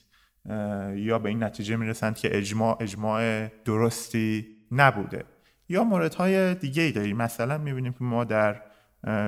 یا 0.97 1.19
به 1.19 1.29
این 1.29 1.43
نتیجه 1.43 1.77
می‌رسند 1.77 2.17
که 2.17 2.39
اجماع 2.39 2.77
اجماع 2.81 3.49
درستی 3.49 4.47
نبوده. 4.73 5.25
یا 5.69 5.85
موردهای 5.85 6.55
دیگه 6.55 6.83
ای 6.83 6.93
داریم. 6.93 7.17
مثلا 7.17 7.59
می‌بینیم 7.59 7.93
که 7.93 8.05
ما 8.05 8.25
در 8.25 8.63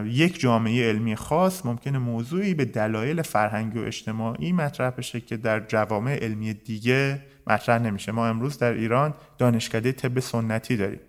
یک 0.04 0.40
جامعه 0.40 0.88
علمی 0.88 1.16
خاص 1.16 1.66
ممکنه 1.66 1.98
موضوعی 1.98 2.54
به 2.54 2.64
دلایل 2.64 3.22
فرهنگی 3.22 3.78
و 3.78 3.82
اجتماعی 3.82 4.52
مطرح 4.52 4.90
بشه 4.90 5.20
که 5.20 5.36
در 5.36 5.60
جوامع 5.60 6.16
علمی 6.16 6.54
دیگه 6.54 7.22
مطرح 7.46 7.78
نمیشه. 7.82 8.12
ما 8.12 8.26
امروز 8.26 8.58
در 8.58 8.72
ایران 8.72 9.14
دانشکده 9.38 9.92
طب 9.92 10.20
سنتی 10.20 10.76
داریم. 10.76 11.00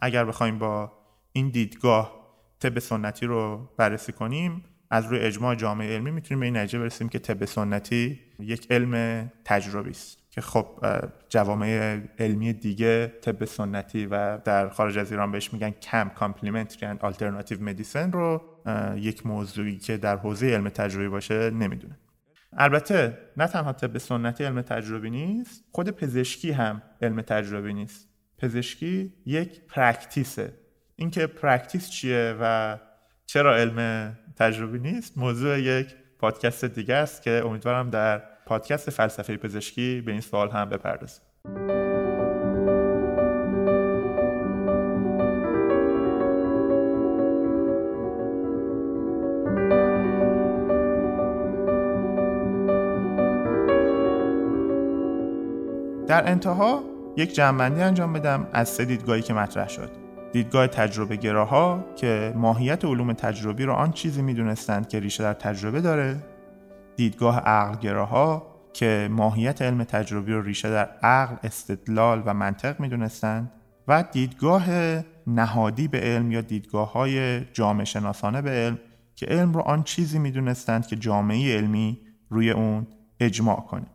اگر 0.00 0.24
بخوایم 0.24 0.58
با 0.58 0.92
این 1.32 1.48
دیدگاه 1.48 2.22
طب 2.60 2.78
سنتی 2.78 3.26
رو 3.26 3.68
بررسی 3.76 4.12
کنیم 4.12 4.64
از 4.92 5.06
روی 5.06 5.18
اجماع 5.18 5.54
جامعه 5.54 5.94
علمی 5.94 6.10
می‌تونیم 6.10 6.40
به 6.40 6.46
این 6.46 6.56
نتیجه 6.56 6.78
برسیم 6.78 7.08
که 7.08 7.18
طب 7.18 7.44
سنتی 7.44 8.20
یک 8.38 8.72
علم 8.72 9.30
تجربی 9.44 9.90
است 9.90 10.18
که 10.30 10.40
خب 10.40 10.66
جوامع 11.28 12.00
علمی 12.18 12.52
دیگه 12.52 13.06
طب 13.06 13.44
سنتی 13.44 14.06
و 14.06 14.38
در 14.38 14.68
خارج 14.68 14.98
از 14.98 15.10
ایران 15.10 15.32
بهش 15.32 15.52
میگن 15.52 15.70
com 15.70 16.08
complementary 16.08 16.86
and 16.86 16.98
alternative 17.00 17.62
medicine 17.62 18.12
رو 18.12 18.42
یک 18.96 19.26
موضوعی 19.26 19.78
که 19.78 19.96
در 19.96 20.16
حوزه 20.16 20.46
علم 20.46 20.68
تجربی 20.68 21.08
باشه 21.08 21.50
نمی‌دونه. 21.50 21.98
البته 22.52 23.18
نه 23.36 23.46
تنها 23.46 23.72
طب 23.72 23.98
سنتی 23.98 24.44
علم 24.44 24.62
تجربی 24.62 25.10
نیست 25.10 25.64
خود 25.72 25.90
پزشکی 25.90 26.50
هم 26.50 26.82
علم 27.02 27.20
تجربی 27.20 27.74
نیست. 27.74 28.08
پزشکی 28.38 29.12
یک 29.26 29.60
practice 29.66 30.42
ه 30.42 30.52
اینکه 30.96 31.26
practice 31.26 31.90
چیه 31.90 32.36
و 32.40 32.76
چرا 33.26 33.56
علم 33.56 34.12
تجربی 34.36 34.78
نیست؟ 34.78 35.18
موضوع 35.18 35.58
یک 35.58 35.86
پادکست 36.18 36.64
دیگه 36.64 36.94
است 36.94 37.22
که 37.22 37.42
امیدوارم 37.44 37.90
در 37.90 38.22
پادکست 38.46 38.90
فلسفه 38.90 39.36
پزشکی 39.36 40.00
به 40.00 40.12
این 40.12 40.20
سوال 40.20 40.50
هم 40.50 40.68
بپردازیم. 40.68 41.22
در 56.06 56.30
انتها 56.30 56.84
یک 57.16 57.34
جمعبندی 57.34 57.82
انجام 57.82 58.12
بدم 58.12 58.48
از 58.52 58.68
سه 58.68 58.84
دیدگاهی 58.84 59.22
که 59.22 59.34
مطرح 59.34 59.68
شد. 59.68 60.01
دیدگاه 60.32 60.66
تجربه 60.66 61.16
گراها 61.16 61.84
که 61.96 62.32
ماهیت 62.36 62.84
علوم 62.84 63.12
تجربی 63.12 63.64
را 63.64 63.74
آن 63.74 63.92
چیزی 63.92 64.22
می‌دونستند 64.22 64.88
که 64.88 65.00
ریشه 65.00 65.22
در 65.22 65.32
تجربه 65.32 65.80
داره 65.80 66.22
دیدگاه 66.96 67.38
عقل 67.38 67.80
گراها 67.80 68.46
که 68.72 69.08
ماهیت 69.10 69.62
علم 69.62 69.84
تجربی 69.84 70.32
رو 70.32 70.42
ریشه 70.42 70.70
در 70.70 70.88
عقل 71.02 71.36
استدلال 71.42 72.22
و 72.26 72.34
منطق 72.34 72.80
می‌دونستند 72.80 73.50
و 73.88 74.04
دیدگاه 74.12 74.64
نهادی 75.26 75.88
به 75.88 76.00
علم 76.00 76.32
یا 76.32 76.40
دیدگاه 76.40 76.92
های 76.92 77.44
جامعه 77.44 77.84
شناسانه 77.84 78.42
به 78.42 78.50
علم 78.50 78.78
که 79.14 79.26
علم 79.26 79.52
رو 79.52 79.60
آن 79.60 79.82
چیزی 79.82 80.18
می‌دونستند 80.18 80.86
که 80.86 80.96
جامعه 80.96 81.56
علمی 81.56 82.00
روی 82.30 82.50
اون 82.50 82.86
اجماع 83.20 83.60
کنه. 83.60 83.86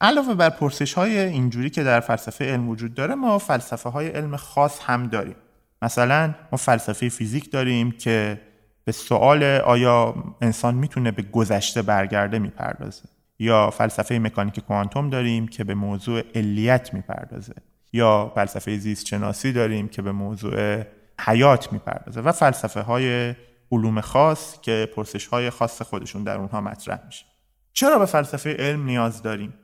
علاوه 0.00 0.34
بر 0.34 0.50
پرسش 0.50 0.94
های 0.94 1.18
اینجوری 1.18 1.70
که 1.70 1.82
در 1.82 2.00
فلسفه 2.00 2.44
علم 2.44 2.68
وجود 2.68 2.94
داره 2.94 3.14
ما 3.14 3.38
فلسفه 3.38 3.88
های 3.88 4.08
علم 4.08 4.36
خاص 4.36 4.80
هم 4.82 5.06
داریم. 5.06 5.36
مثلا 5.82 6.34
ما 6.52 6.58
فلسفه 6.58 7.08
فیزیک 7.08 7.52
داریم 7.52 7.90
که 7.90 8.40
به 8.84 8.92
سوال 8.92 9.42
آیا 9.44 10.14
انسان 10.40 10.74
می‌تونه 10.74 11.10
به 11.10 11.22
گذشته 11.22 11.82
برگرده 11.82 12.38
می‌پردازه 12.38 13.02
یا 13.38 13.70
فلسفه 13.70 14.18
مکانیک 14.18 14.60
کوانتوم 14.60 15.10
داریم 15.10 15.48
که 15.48 15.64
به 15.64 15.74
موضوع 15.74 16.22
علیت 16.34 16.94
می‌پردازه 16.94 17.54
یا 17.92 18.32
فلسفه 18.34 18.78
زیست 18.78 19.06
شناسی 19.06 19.52
داریم 19.52 19.88
که 19.88 20.02
به 20.02 20.12
موضوع 20.12 20.82
حیات 21.20 21.72
می‌پردازه 21.72 22.20
و 22.20 22.32
فلسفه 22.32 22.80
های 22.80 23.34
علوم 23.72 24.00
خاص 24.00 24.60
که 24.60 24.88
پرسش 24.96 25.26
های 25.26 25.50
خاص 25.50 25.82
خودشون 25.82 26.24
در 26.24 26.36
اونها 26.36 26.60
مطرح 26.60 27.00
میشه. 27.06 27.24
چرا 27.72 27.98
به 27.98 28.06
فلسفه 28.06 28.56
علم 28.58 28.84
نیاز 28.84 29.22
داریم؟ 29.22 29.54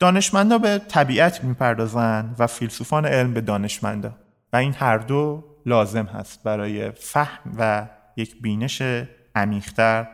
دانشمندا 0.00 0.58
به 0.58 0.78
طبیعت 0.78 1.44
می‌پردازند 1.44 2.36
و 2.38 2.46
فیلسوفان 2.46 3.06
علم 3.06 3.34
به 3.34 3.40
دانشمندا. 3.40 4.12
و 4.52 4.56
این 4.56 4.72
هر 4.72 4.98
دو 4.98 5.44
لازم 5.66 6.04
هست 6.04 6.42
برای 6.42 6.90
فهم 6.90 7.54
و 7.58 7.88
یک 8.16 8.42
بینش 8.42 8.82
عمیقتر 9.34 10.08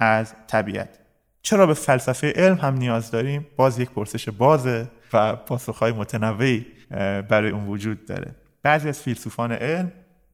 از 0.00 0.34
طبیعت. 0.46 0.98
چرا 1.42 1.66
به 1.66 1.74
فلسفه 1.74 2.32
علم 2.36 2.56
هم 2.56 2.74
نیاز 2.74 3.10
داریم؟ 3.10 3.46
باز 3.56 3.78
یک 3.78 3.90
پرسش 3.90 4.28
بازه 4.28 4.88
و 5.12 5.36
پاسخهای 5.36 5.92
متنوعی 5.92 6.66
برای 7.28 7.50
اون 7.50 7.66
وجود 7.66 8.06
داره. 8.06 8.34
بعضی 8.62 8.88
از 8.88 9.00
فیلسوفان 9.00 9.52
علم 9.52 9.92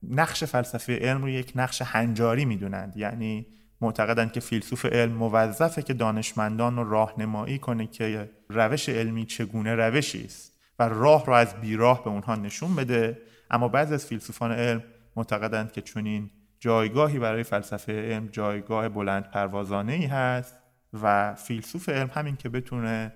نقش 0.09 0.45
فلسفه 0.45 0.99
علم 0.99 1.23
رو 1.23 1.29
یک 1.29 1.53
نقش 1.55 1.83
هنجاری 1.83 2.45
می‌دونند. 2.45 2.97
یعنی 2.97 3.47
معتقدند 3.80 4.32
که 4.32 4.40
فیلسوف 4.40 4.87
علم 4.87 5.12
موظفه 5.12 5.82
که 5.82 5.94
دانشمندان 5.94 6.76
رو 6.76 6.90
راهنمایی 6.90 7.58
کنه 7.58 7.87
که 7.87 8.30
روش 8.49 8.88
علمی 8.88 9.25
چگونه 9.25 9.75
روشی 9.75 10.25
است 10.25 10.58
و 10.78 10.88
راه 10.88 11.26
رو 11.26 11.32
از 11.32 11.54
بیراه 11.61 12.04
به 12.04 12.11
اونها 12.11 12.35
نشون 12.35 12.76
بده. 12.76 13.18
اما 13.50 13.68
بعضی 13.68 13.94
از 13.94 14.06
فیلسوفان 14.06 14.52
علم 14.52 14.85
معتقدند 15.16 15.73
که 15.73 15.82
چنین 15.82 16.30
جایگاهی 16.61 17.18
برای 17.18 17.42
فلسفه 17.42 17.92
علم 17.92 18.26
جایگاه 18.26 18.88
بلند 18.88 19.30
پروازانه 19.30 19.92
ای 19.92 20.06
هست 20.06 20.54
و 21.02 21.35
فیلسوف 21.35 21.88
علم 21.88 22.11
همین 22.14 22.37
که 22.37 22.49
بتونه 22.49 23.12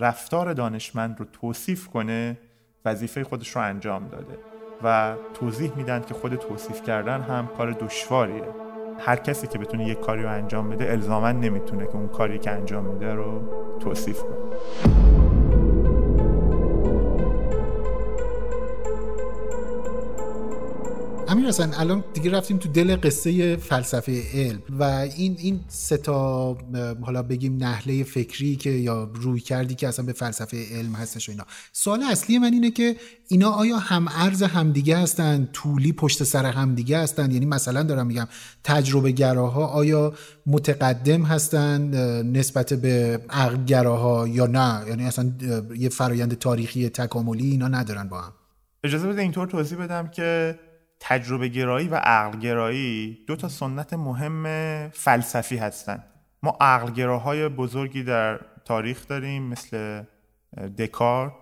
رفتار 0.00 0.52
دانشمند 0.52 1.20
رو 1.20 1.24
توصیف 1.24 1.88
کنه 1.88 2.38
وظیفه 2.84 3.24
خودش 3.24 3.56
رو 3.56 3.62
انجام 3.62 4.08
داده 4.08 4.38
و 4.82 5.16
توضیح 5.34 5.76
میدن 5.76 6.02
که 6.02 6.14
خود 6.14 6.34
توصیف 6.34 6.82
کردن 6.82 7.20
هم 7.20 7.46
کار 7.46 7.72
دشواریه. 7.72 8.65
هر 8.98 9.16
کسی 9.16 9.46
که 9.46 9.58
بتونه 9.58 9.88
یک 9.88 10.00
کاری 10.00 10.22
رو 10.22 10.30
انجام 10.30 10.70
بده 10.70 10.90
الزاما 10.90 11.32
نمی‌تونه 11.32 11.86
که 11.86 11.96
اون 11.96 12.08
کاری 12.08 12.38
که 12.38 12.50
انجام 12.50 12.84
میده 12.84 13.14
رو 13.14 13.40
توصیف 13.80 14.22
کنه. 14.22 15.05
امیر 21.46 21.54
حسن 21.54 21.80
الان 21.80 22.04
دیگه 22.14 22.30
رفتیم 22.30 22.58
تو 22.58 22.68
دل 22.68 22.96
قصه 22.96 23.56
فلسفه 23.56 24.22
علم 24.34 24.62
و 24.78 24.82
این 24.82 25.36
این 25.38 25.60
سه 25.68 25.96
تا 25.96 26.58
حالا 27.02 27.22
بگیم 27.22 27.56
نحله 27.56 28.04
فکری 28.04 28.56
که 28.56 28.70
یا 28.70 29.10
روی 29.14 29.40
کردی 29.40 29.74
که 29.74 29.88
اصلا 29.88 30.04
به 30.06 30.12
فلسفه 30.12 30.56
علم 30.72 30.92
هستش 30.92 31.28
و 31.28 31.32
اینا. 31.32 31.44
سوال 31.72 32.02
اصلی 32.02 32.38
من 32.38 32.52
اینه 32.52 32.70
که 32.70 32.96
اینا 33.28 33.50
آیا 33.50 33.76
هم 33.76 34.08
ارز 34.10 34.42
همدیگه 34.42 34.96
هستن؟ 34.96 35.48
طولی 35.52 35.92
پشت 35.92 36.24
سر 36.24 36.46
همدیگه 36.46 36.98
هستن؟ 36.98 37.30
یعنی 37.30 37.46
مثلا 37.46 37.82
دارم 37.82 38.06
میگم 38.06 38.28
تجربه 38.64 39.10
گراها 39.10 39.66
آیا 39.66 40.12
متقدم 40.46 41.22
هستن 41.22 41.80
نسبت 42.22 42.72
به 42.72 43.20
عقل 43.30 43.64
گراها 43.64 44.28
یا 44.28 44.46
نه؟ 44.46 44.84
یعنی 44.88 45.04
اصلا 45.04 45.32
یه 45.76 45.88
فرایند 45.88 46.38
تاریخی 46.38 46.88
تکاملی 46.88 47.50
اینا 47.50 47.68
ندارن 47.68 48.08
با 48.08 48.20
هم. 48.20 48.32
اجازه 48.84 49.08
بده 49.08 49.22
اینطور 49.22 49.46
توضیح 49.46 49.78
بدم 49.78 50.08
که 50.08 50.58
تجربه 51.00 51.48
گرایی 51.48 51.88
و 51.88 51.94
عقل 51.94 52.38
گرایی 52.38 53.18
دو 53.26 53.36
تا 53.36 53.48
سنت 53.48 53.92
مهم 53.92 54.44
فلسفی 54.88 55.56
هستند 55.56 56.04
ما 56.42 56.56
عقل 56.60 56.92
گراهای 56.92 57.48
بزرگی 57.48 58.02
در 58.02 58.40
تاریخ 58.64 59.08
داریم 59.08 59.42
مثل 59.42 60.02
دکار 60.78 61.32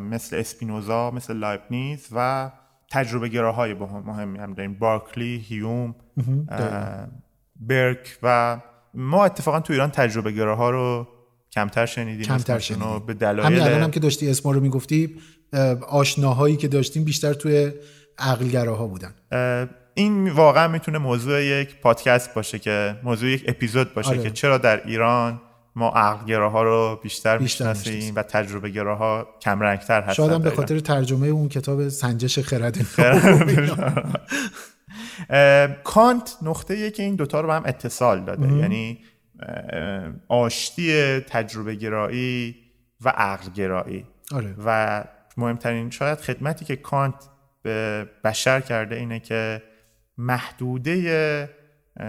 مثل 0.00 0.36
اسپینوزا 0.36 1.10
مثل 1.10 1.36
لایبنیز 1.36 2.08
و 2.12 2.50
تجربه 2.90 3.28
گراهای 3.28 3.74
مهمی 3.74 4.38
هم 4.38 4.54
داریم. 4.54 4.74
بارکلی 4.74 5.38
هیوم 5.48 5.94
برک 7.56 8.18
و 8.22 8.60
ما 8.94 9.24
اتفاقا 9.24 9.60
تو 9.60 9.72
ایران 9.72 9.90
تجربه 9.90 10.32
گراها 10.32 10.70
رو 10.70 11.08
کمتر 11.52 11.86
شنیدیم. 11.86 12.24
کمتر 12.24 12.58
شنیدیم. 12.58 12.98
به 12.98 13.14
دلایل 13.14 13.46
همین 13.46 13.60
الان 13.60 13.82
هم 13.82 13.90
که 13.90 14.00
داشتی 14.00 14.30
اسما 14.30 14.52
رو 14.52 14.60
می‌گفتی 14.60 15.16
آشناهایی 15.88 16.56
که 16.56 16.68
داشتیم 16.68 17.04
بیشتر 17.04 17.32
توی 17.32 17.72
عقلگراها 18.18 18.86
بودن. 18.86 19.14
این 19.94 20.30
واقعا 20.30 20.68
می‌تونه 20.68 20.98
موضوع 20.98 21.42
یک 21.42 21.80
پادکست 21.80 22.34
باشه 22.34 22.58
که 22.58 22.96
موضوع 23.02 23.28
یک 23.28 23.44
اپیزود 23.48 23.94
باشه 23.94 24.08
آره. 24.08 24.22
که 24.22 24.30
چرا 24.30 24.58
در 24.58 24.86
ایران 24.86 25.40
ما 25.76 25.88
عقلگراها 25.88 26.62
رو 26.62 27.00
بیشتر, 27.02 27.38
بیشتر 27.38 27.68
می‌شناسیم 27.68 28.14
و 28.16 28.22
تجربه 28.22 28.70
گراها 28.70 29.28
کم 29.42 29.60
رنگتر 29.60 30.02
هستن 30.02 30.12
شاید 30.12 30.42
به 30.42 30.50
خاطر 30.50 30.78
ترجمه 30.78 31.26
اون 31.26 31.48
کتاب 31.48 31.88
سنجش 31.88 32.38
خرد 32.38 32.78
کانت 35.84 36.36
نقطه 36.42 36.90
که 36.90 37.02
این 37.02 37.14
دوتا 37.14 37.40
رو 37.40 37.46
به 37.46 37.54
هم 37.54 37.62
اتصال 37.66 38.24
داده. 38.24 38.52
یعنی 38.52 38.98
آشتی 40.28 41.20
تجربه 41.20 41.74
گرایی 41.74 42.56
و 43.00 43.08
عقل 43.08 43.50
گرایی 43.50 44.06
آره. 44.32 44.54
و 44.66 45.04
مهمترین 45.36 45.90
شاید 45.90 46.18
خدمتی 46.18 46.64
که 46.64 46.76
کانت 46.76 47.14
به 47.62 48.06
بشر 48.24 48.60
کرده 48.60 48.96
اینه 48.96 49.20
که 49.20 49.62
محدوده 50.18 51.50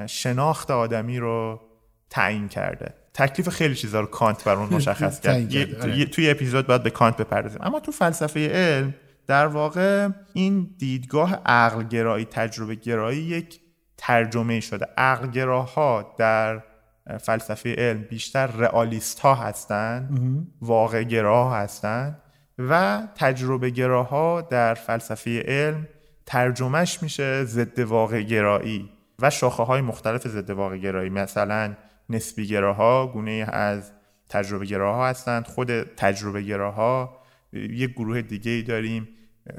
شناخت 0.08 0.72
آدمی 0.72 1.20
رو 1.20 1.62
تعیین 2.10 2.48
کرده. 2.48 2.94
تکلیف 3.14 3.50
خیلی 3.50 3.76
چیزا 3.76 4.00
رو 4.00 4.06
کانت 4.06 4.44
بر 4.44 4.56
اون 4.56 4.74
مشخص 4.78 5.20
کرد. 5.20 5.56
آره. 5.82 6.06
توی 6.06 6.30
اپیزود 6.30 6.68
باید 6.68 6.84
به 6.84 6.90
کانت 6.90 7.18
بپردازیم. 7.18 7.62
اما 7.62 7.80
تو 7.80 7.92
فلسفه 7.92 8.50
علم 8.50 8.96
در 9.28 9.48
واقع 9.48 10.10
این 10.34 10.76
دیدگاه 10.78 11.42
عقل 11.46 11.84
گرایی 11.84 12.26
تجربه 12.26 12.76
گرایی 12.76 13.22
یک 13.22 13.60
ترجمه 13.98 14.60
شده. 14.60 14.88
عقل 14.98 15.28
گراها 15.28 16.16
در 16.18 16.64
فلسفه 17.22 17.76
علم 17.78 18.02
بیشتر 18.02 18.48
رئالیست 18.48 19.20
ها 19.20 19.36
هستند 19.36 20.48
واقع 20.62 21.04
گراه 21.04 21.56
هستند 21.56 22.21
و 22.70 23.02
تجربه 23.16 23.70
گراها 23.70 24.42
در 24.42 24.74
فلسفه 24.74 25.42
علم 25.42 25.88
ترجمهش 26.26 27.04
میشه 27.04 27.44
ضد 27.44 27.80
واقع 27.80 28.22
گرایی 28.22 28.90
و 29.20 29.30
شاخه 29.30 29.64
های 29.64 29.82
مختلف 29.82 30.28
ضد 30.28 30.50
واقع 30.50 30.78
گرایی. 30.78 31.10
مثلا 31.10 31.76
نسبی 32.10 32.48
گراها 32.48 33.08
گونه 33.08 33.46
از 33.52 33.92
تجربه 34.30 34.66
گراها 34.66 35.08
هستند. 35.08 35.48
خود 35.48 35.84
تجربه 35.84 36.42
گراها 36.42 37.18
یک 37.54 37.92
گروه 37.92 38.22
دیگه 38.22 38.52
ای 38.52 38.62
داریم. 38.62 39.08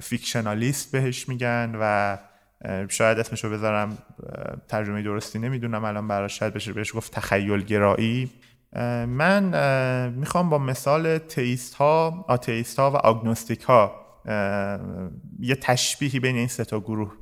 فیکشنالیست 0.01 0.93
بهش 0.93 1.29
میگن 1.29 1.77
و 1.81 2.17
شاید 2.89 3.19
اسمشو 3.19 3.51
بذارم 3.51 3.99
ترجمه 4.69 5.03
درستی 5.03 5.39
نمی‌دونم 5.39 5.85
الان 5.85 6.09
براش 6.09 6.39
شاید 6.39 6.55
بشه 6.55 6.73
بهش 6.73 6.97
گفت 6.97 7.13
تخیل 7.13 7.63
گرایی. 7.63 8.31
من 9.07 10.13
می‌خوام 10.17 10.51
با 10.51 10.59
مثال 10.59 11.19
تئیست 11.19 11.75
ها 11.75 12.25
آتئیست 12.29 12.79
ها 12.79 12.91
و 12.91 12.97
آگنوستیک 12.97 13.63
ها 13.63 13.95
یه 15.39 15.55
تشبیهی 15.55 16.21
بین 16.21 16.37
این 16.37 16.49
سه 16.49 16.65
تا 16.65 16.81
گروه 16.81 17.13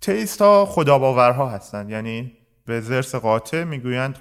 تئیست 0.00 0.42
ها 0.42 0.66
خداباورها 0.66 1.48
هستند 1.48 1.90
یعنی 1.90 2.32
به 2.66 2.80
زرس 2.80 3.14
قاطع 3.14 3.64
می‌گویند 3.64 4.18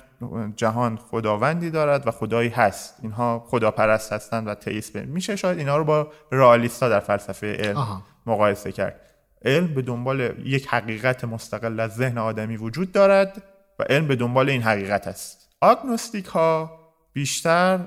جهان 0.55 0.97
خداوندی 0.97 1.69
دارد 1.71 2.07
و 2.07 2.11
خدایی 2.11 2.49
هست. 2.49 2.99
اینها 3.01 3.45
خداپرست 3.47 4.13
هستند 4.13 4.47
و 4.47 4.55
تئیست 4.55 4.95
میشه 4.95 5.35
شاید 5.35 5.57
اینا 5.57 5.77
رو 5.77 5.83
با 5.83 6.11
رئالیستا 6.31 6.89
در 6.89 6.99
فلسفه 6.99 7.53
علم 7.53 8.03
مقایسه 8.25 8.71
کرد. 8.71 9.01
علم 9.45 9.73
به 9.73 9.81
دنبال 9.81 10.19
یک 10.45 10.67
حقیقت 10.67 11.23
مستقل 11.23 11.79
از 11.79 11.95
ذهن 11.95 12.17
آدمی 12.17 12.57
وجود 12.57 12.91
دارد 12.91 13.43
و 13.79 13.83
علم 13.83 14.07
به 14.07 14.15
دنبال 14.15 14.49
این 14.49 14.61
حقیقت 14.61 15.07
است. 15.07 15.44
آگنوستیک 15.61 16.25
ها 16.25 16.71
بیشتر 17.13 17.79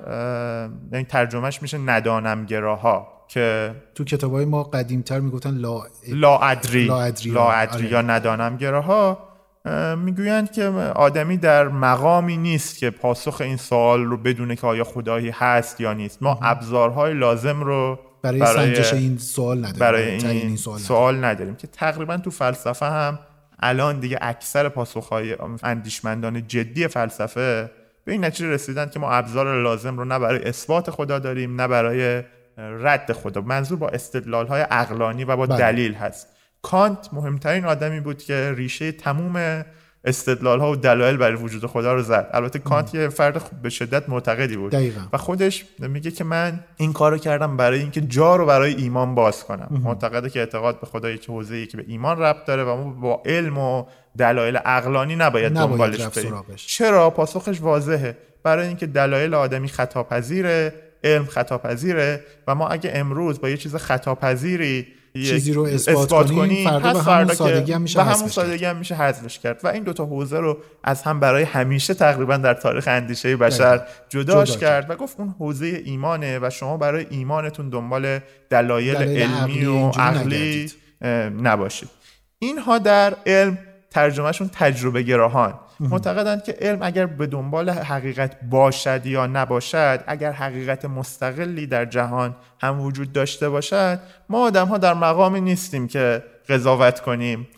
این 0.92 1.04
ترجمهش 1.04 1.62
میشه 1.62 1.78
ندانمگراها 1.78 3.18
که 3.28 3.74
تو 3.94 4.04
کتاب 4.04 4.32
های 4.32 4.44
ما 4.44 4.62
قدیمتر 4.62 5.20
می‌گفتن 5.20 5.50
لا 5.50 5.82
لاعدری 6.08 6.84
لا 6.84 7.00
ادری 7.00 7.30
یا 7.30 7.98
آره. 7.98 8.06
ندانمگراها 8.06 9.28
می‌گویند 9.96 10.52
که 10.52 10.64
آدمی 10.94 11.36
در 11.36 11.68
مقامی 11.68 12.36
نیست 12.36 12.78
که 12.78 12.90
پاسخ 12.90 13.40
این 13.40 13.56
سوال 13.56 14.04
رو 14.04 14.16
بدونه 14.16 14.56
که 14.56 14.66
آیا 14.66 14.84
خدایی 14.84 15.30
هست 15.30 15.80
یا 15.80 15.92
نیست. 15.92 16.22
ما 16.22 16.38
ابزارهای 16.42 17.14
لازم 17.14 17.60
رو 17.60 17.98
برای, 18.22 18.40
برای 18.40 18.74
سنجش 18.74 18.92
این 18.92 19.18
سوال 19.18 19.58
نداریم 19.58 19.78
برای 19.78 20.10
این, 20.10 20.26
این 20.26 20.56
سوال, 20.56 20.78
سوال 20.78 21.24
نداریم 21.24 21.56
که 21.56 21.66
تقریبا 21.66 22.16
تو 22.16 22.30
فلسفه 22.30 22.86
هم 22.86 23.18
الان 23.60 24.00
دیگه 24.00 24.18
اکثر 24.20 24.68
پاسخهای 24.68 25.36
اندیشمندان 25.62 26.46
جدی 26.46 26.88
فلسفه 26.88 27.70
به 28.04 28.12
این 28.12 28.24
نتیجه 28.24 28.50
رسیدن 28.50 28.88
که 28.88 28.98
ما 28.98 29.10
ابزار 29.10 29.62
لازم 29.62 29.98
رو 29.98 30.04
نه 30.04 30.18
برای 30.18 30.44
اثبات 30.44 30.90
خدا 30.90 31.18
داریم 31.18 31.60
نه 31.60 31.68
برای 31.68 32.22
رد 32.58 33.12
خدا 33.12 33.40
منظور 33.40 33.78
با 33.78 33.88
استدلال 33.88 34.46
های 34.46 34.60
عقلانی 34.60 35.24
و 35.24 35.36
با 35.36 35.46
بله. 35.46 35.58
دلیل 35.58 35.94
هست 35.94 36.28
کانت 36.62 37.08
مهمترین 37.12 37.64
آدمی 37.64 38.00
بود 38.00 38.22
که 38.22 38.54
ریشه 38.56 38.92
تموم 38.92 39.64
استدلال 40.04 40.60
ها 40.60 40.72
و 40.72 40.76
دلایل 40.76 41.16
برای 41.16 41.34
وجود 41.34 41.66
خدا 41.66 41.94
رو 41.94 42.02
زد. 42.02 42.30
البته 42.32 42.58
کانت 42.58 42.94
یه 42.94 43.08
فرد 43.08 43.62
به 43.62 43.70
شدت 43.70 44.08
معتقدی 44.08 44.56
بود. 44.56 44.72
دقیقا. 44.72 45.00
و 45.12 45.18
خودش 45.18 45.64
میگه 45.78 46.10
که 46.10 46.24
من 46.24 46.60
این 46.76 46.92
کارو 46.92 47.18
کردم 47.18 47.56
برای 47.56 47.80
اینکه 47.80 48.00
جا 48.00 48.36
رو 48.36 48.46
برای 48.46 48.74
ایمان 48.74 49.14
باز 49.14 49.44
کنم. 49.44 49.80
معتقده 49.84 50.30
که 50.30 50.40
اعتقاد 50.40 50.80
به 50.80 50.86
خدا 50.86 51.10
یک 51.10 51.26
حوزه 51.26 51.66
که 51.66 51.76
به 51.76 51.84
ایمان 51.86 52.18
ربط 52.18 52.44
داره 52.44 52.64
و 52.64 52.76
ما 52.76 52.90
با 52.90 53.22
علم 53.26 53.58
و 53.58 53.84
دلایل 54.18 54.56
عقلانی 54.56 55.16
نباید, 55.16 55.58
نباید 55.58 55.70
دنبالش 55.70 56.06
بریم. 56.06 56.44
چرا؟ 56.56 57.10
پاسخش 57.10 57.60
واضحه. 57.60 58.16
برای 58.42 58.66
اینکه 58.66 58.86
دلایل 58.86 59.34
آدمی 59.34 59.68
خطاپذیره 59.68 60.74
علم 61.04 61.24
خطاپذیره 61.24 62.24
و 62.46 62.54
ما 62.54 62.68
اگه 62.68 62.90
امروز 62.94 63.40
با 63.40 63.48
یه 63.48 63.56
چیز 63.56 63.76
خطاپذیری 63.76 64.86
چیزی 65.24 65.52
رو 65.52 65.62
اثبات, 65.62 65.98
اثبات 65.98 66.30
کنیم 66.30 66.70
فردا 66.70 66.92
به 66.92 67.02
همون 67.02 67.34
سادگی 67.34 67.72
هم 67.72 67.82
میشه 67.82 68.02
همون 68.02 68.28
سادگی 68.28 68.64
هم 68.64 68.76
میشه 68.76 68.94
حذفش 68.94 69.38
کرد. 69.38 69.60
و 69.64 69.68
این 69.68 69.82
دوتا 69.82 70.04
حوزه 70.04 70.38
رو 70.38 70.58
از 70.84 71.02
هم 71.02 71.20
برای 71.20 71.42
همیشه 71.42 71.94
تقریبا 71.94 72.36
در 72.36 72.54
تاریخ 72.54 72.88
اندیشه 72.88 73.36
بشر 73.36 73.82
جداش 74.08 74.50
جدا 74.50 74.60
کرد. 74.60 74.90
و 74.90 74.96
گفت 74.96 75.20
اون 75.20 75.34
حوزه 75.38 75.82
ایمانه 75.84 76.38
و 76.38 76.50
شما 76.50 76.76
برای 76.76 77.06
ایمانتون 77.10 77.68
دنبال 77.68 78.18
دلایل, 78.50 78.96
علمی 78.96 79.64
و 79.64 79.88
عقلی 79.88 80.70
نباشید. 81.42 81.88
اینها 82.38 82.78
در 82.78 83.14
علم 83.26 83.58
ترجمهشون 83.90 84.50
تجربه 84.52 85.02
گراهان. 85.02 85.54
معتقدند 85.80 86.44
که 86.44 86.56
علم 86.60 86.78
اگر 86.82 87.06
به 87.06 87.26
دنبال 87.26 87.70
حقیقت 87.70 88.40
باشد 88.50 89.06
یا 89.06 89.26
نباشد 89.26 90.04
اگر 90.06 90.32
حقیقت 90.32 90.84
مستقلی 90.84 91.66
در 91.66 91.84
جهان 91.84 92.36
هم 92.60 92.80
وجود 92.80 93.12
داشته 93.12 93.48
باشد 93.48 94.00
ما 94.28 94.40
آدم 94.40 94.66
ها 94.66 94.78
در 94.78 94.94
مقامی 94.94 95.40
نیستیم 95.40 95.88
که 95.88 96.24
قضاوت 96.48 97.00
کنیم. 97.00 97.48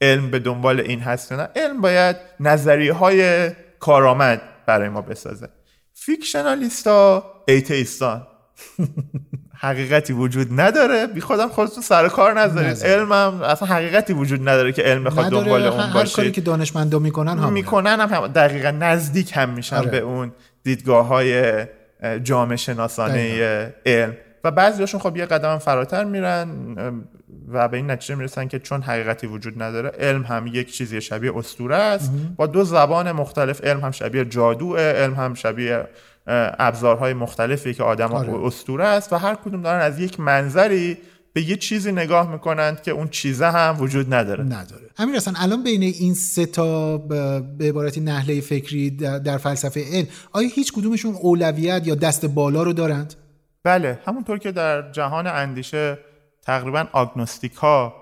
علم 0.00 0.30
به 0.30 0.38
دنبال 0.38 0.80
این 0.80 1.00
هست 1.00 1.32
نه؟ 1.32 1.48
علم 1.56 1.80
باید 1.80 2.16
نظریه 2.40 2.92
های 2.92 3.50
کارآمد 3.78 4.42
برای 4.66 4.88
ما 4.88 5.00
بسازه. 5.00 5.48
فیکشنالیستا 5.94 7.24
ایتیستان 7.48 8.26
حقیقتی 9.64 10.12
وجود 10.12 10.60
نداره 10.60 11.06
بی 11.06 11.20
خودم 11.20 11.48
خودتون 11.48 11.82
سر 11.82 12.08
کار 12.08 12.40
نذارید 12.40 12.84
علمم 12.84 13.42
اصلا 13.42 13.68
حقیقتی 13.68 14.12
وجود 14.12 14.48
نداره 14.48 14.72
که 14.72 14.82
علم 14.82 15.04
بخواد 15.04 15.30
دنبال 15.30 15.62
اون 15.62 15.92
باشه 15.92 15.98
هر 15.98 16.16
کاری 16.16 16.30
که 16.30 16.40
دانشمندا 16.40 16.98
می‌کنن 16.98 17.38
هم 17.38 17.52
می‌کنن 17.52 18.00
هم, 18.00 18.26
دقیقا 18.26 18.70
نزدیک 18.70 19.32
هم 19.34 19.50
میشن 19.50 19.76
آره. 19.76 19.90
به 19.90 19.98
اون 19.98 20.32
دیدگاه 20.62 21.06
های 21.06 21.64
جامعه 22.22 22.56
شناسانه 22.56 23.72
علم. 23.86 24.16
و 24.44 24.50
بعضیاشون 24.50 25.00
خب 25.00 25.16
یه 25.16 25.26
قدم 25.26 25.58
فراتر 25.58 26.04
میرن 26.04 26.48
و 27.52 27.68
به 27.68 27.76
این 27.76 27.90
نتیجه 27.90 28.14
می‌رسن 28.14 28.48
که 28.48 28.58
چون 28.58 28.82
حقیقتی 28.82 29.26
وجود 29.26 29.62
نداره 29.62 29.88
علم 29.88 30.22
هم 30.22 30.46
یک 30.46 30.72
چیزی 30.72 31.00
شبیه 31.00 31.36
اسطوره 31.36 31.76
است. 31.76 32.12
با 32.36 32.46
دو 32.46 32.64
زبان 32.64 33.12
مختلف 33.12 33.64
علم 33.64 33.80
هم 33.80 33.90
شبیه 33.90 34.24
جادو 34.24 34.76
علم 34.76 35.14
هم 35.14 35.34
شبیه 35.34 35.84
ابزارهای 36.26 37.14
مختلفی 37.14 37.74
که 37.74 37.82
آدم 37.82 38.12
آره. 38.12 38.46
اسطوره 38.46 38.84
است 38.84 39.12
و 39.12 39.16
هر 39.16 39.34
کدوم 39.34 39.62
دارن 39.62 39.80
از 39.80 40.00
یک 40.00 40.20
منظری 40.20 40.98
به 41.32 41.42
یه 41.42 41.56
چیزی 41.56 41.92
نگاه 41.92 42.32
می‌کنند 42.32 42.82
که 42.82 42.90
اون 42.90 43.08
چیزه 43.08 43.46
هم 43.46 43.76
وجود 43.78 44.14
نداره. 44.14 44.44
نداره. 44.44 44.90
همین 44.96 45.16
اصلا 45.16 45.34
الان 45.36 45.62
بین 45.62 45.82
این 45.82 46.14
سه 46.14 46.46
تا 46.46 46.98
به 46.98 47.68
عبارتی 47.68 48.00
نحله 48.00 48.40
فکری 48.40 48.90
در 49.24 49.38
فلسفه 49.38 49.84
علم 49.92 50.06
آیا 50.32 50.48
هیچ 50.54 50.72
کدومشون 50.72 51.14
اولویت 51.14 51.86
یا 51.86 51.94
دست 51.94 52.26
بالا 52.26 52.62
رو 52.62 52.72
دارند؟ 52.72 53.14
بله 53.64 53.98
همونطور 54.06 54.38
که 54.38 54.52
در 54.52 54.92
جهان 54.92 55.26
اندیشه 55.26 55.98
تقریبا 56.42 56.86
آگنوستیک 56.92 57.54
ها 57.54 57.94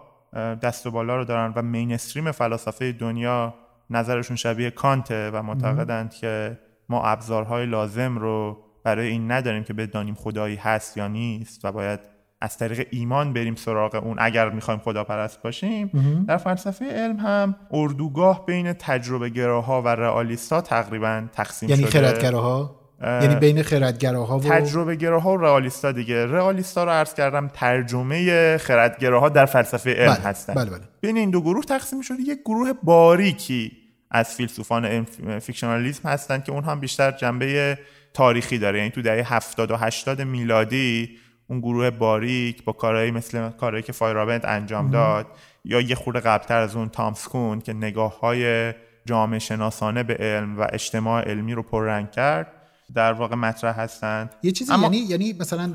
دست 0.62 0.88
بالا 0.88 1.16
رو 1.16 1.24
دارن 1.24 1.52
و 1.56 1.62
مینستریم 1.62 2.32
فلاسفه 2.32 2.92
دنیا 2.92 3.54
نظرشون 3.90 4.36
شبیه 4.36 4.70
کانته 4.70 5.30
و 5.30 5.42
معتقدند 5.42 6.14
که 6.14 6.58
ما 6.88 7.02
ابزارهای 7.02 7.66
لازم 7.66 8.18
رو 8.18 8.58
برای 8.84 9.08
این 9.08 9.30
نداریم 9.32 9.64
که 9.64 9.72
بدانیم 9.72 10.14
خدایی 10.14 10.56
هست 10.56 10.96
یا 10.96 11.08
نیست 11.08 11.64
و 11.64 11.72
باید 11.72 12.00
از 12.40 12.58
طریق 12.58 12.86
ایمان 12.90 13.32
بریم 13.32 13.54
سراغ 13.54 13.94
اون 13.94 14.16
اگر 14.20 14.50
می‌خوایم 14.50 14.80
خدا 14.80 15.04
پرست 15.04 15.42
باشیم 15.42 15.90
در 16.28 16.36
فلسفه 16.36 16.84
علم 16.84 17.16
هم 17.16 17.56
اردوگاه 17.70 18.46
بین 18.46 18.72
تجربه 18.72 19.28
گراها 19.28 19.82
و 19.82 19.88
رئالیستا 19.88 20.60
تقریبا 20.60 21.24
تقسیم 21.32 21.68
یعنی 21.68 21.86
شده. 21.86 21.98
یعنی 21.98 22.08
خردگراها 22.08 22.76
یعنی 23.02 23.34
بین 23.34 23.62
خردگراها 23.62 24.38
و 24.38 24.42
تجربه 24.42 24.96
گراها 24.96 25.32
و 25.32 25.36
رئالیستا 25.36 25.92
دیگه. 25.92 26.26
رئالیستا 26.26 26.84
رو 26.84 26.90
عرض 26.90 27.14
کردم 27.14 27.48
ترجمه 27.48 28.58
خردگراها 28.58 29.28
در 29.28 29.46
فلسفه 29.46 29.94
علم 29.94 30.14
بله. 30.14 30.22
هستن. 30.22 30.54
بله 30.54 30.70
بله. 30.70 30.80
بین 31.00 31.16
این 31.16 31.30
دو 31.30 31.40
گروه 31.40 31.64
تقسیم 31.64 32.00
شده. 32.00 32.22
یک 32.22 32.38
گروه 32.44 32.72
باریکی. 32.82 33.81
از 34.12 34.34
فیلسوفان 34.34 35.04
فیکشنالیسم 35.38 36.08
هستن 36.08 36.40
که 36.40 36.52
اون 36.52 36.64
هم 36.64 36.80
بیشتر 36.80 37.10
جنبه 37.10 37.78
تاریخی 38.14 38.58
داره. 38.58 38.78
یعنی 38.78 38.90
تو 38.90 39.02
دهه 39.02 39.34
70 39.34 39.70
و 39.70 39.76
80 39.76 40.22
میلادی 40.22 41.18
اون 41.48 41.60
گروه 41.60 41.90
باریک 41.90 42.64
با 42.64 42.72
کارهایی 42.72 43.10
مثل 43.10 43.50
کارهایی 43.50 43.82
که 43.82 43.92
فایرابند 43.92 44.46
انجام 44.46 44.90
داد 44.90 45.26
یا 45.64 45.80
یه 45.80 45.94
خورده 45.94 46.20
قبلتر 46.20 46.58
از 46.58 46.76
اون 46.76 46.88
تامسکون 46.88 47.60
که 47.60 47.72
نگاه 47.72 48.20
های 48.20 48.72
جامعه 49.06 49.38
شناسانه 49.38 50.02
به 50.02 50.14
علم 50.14 50.58
و 50.58 50.66
اجتماع 50.72 51.22
علمی 51.22 51.54
رو 51.54 51.62
پررنگ 51.62 52.10
کرد 52.10 52.61
در 52.94 53.12
واقع 53.12 53.34
مطرح 53.34 53.80
هستند 53.80 54.34
یه 54.42 54.52
چیزی 54.52 54.72
اما... 54.72 54.82
یعنی 54.82 54.96
یعنی 54.96 55.32
مثلا 55.40 55.72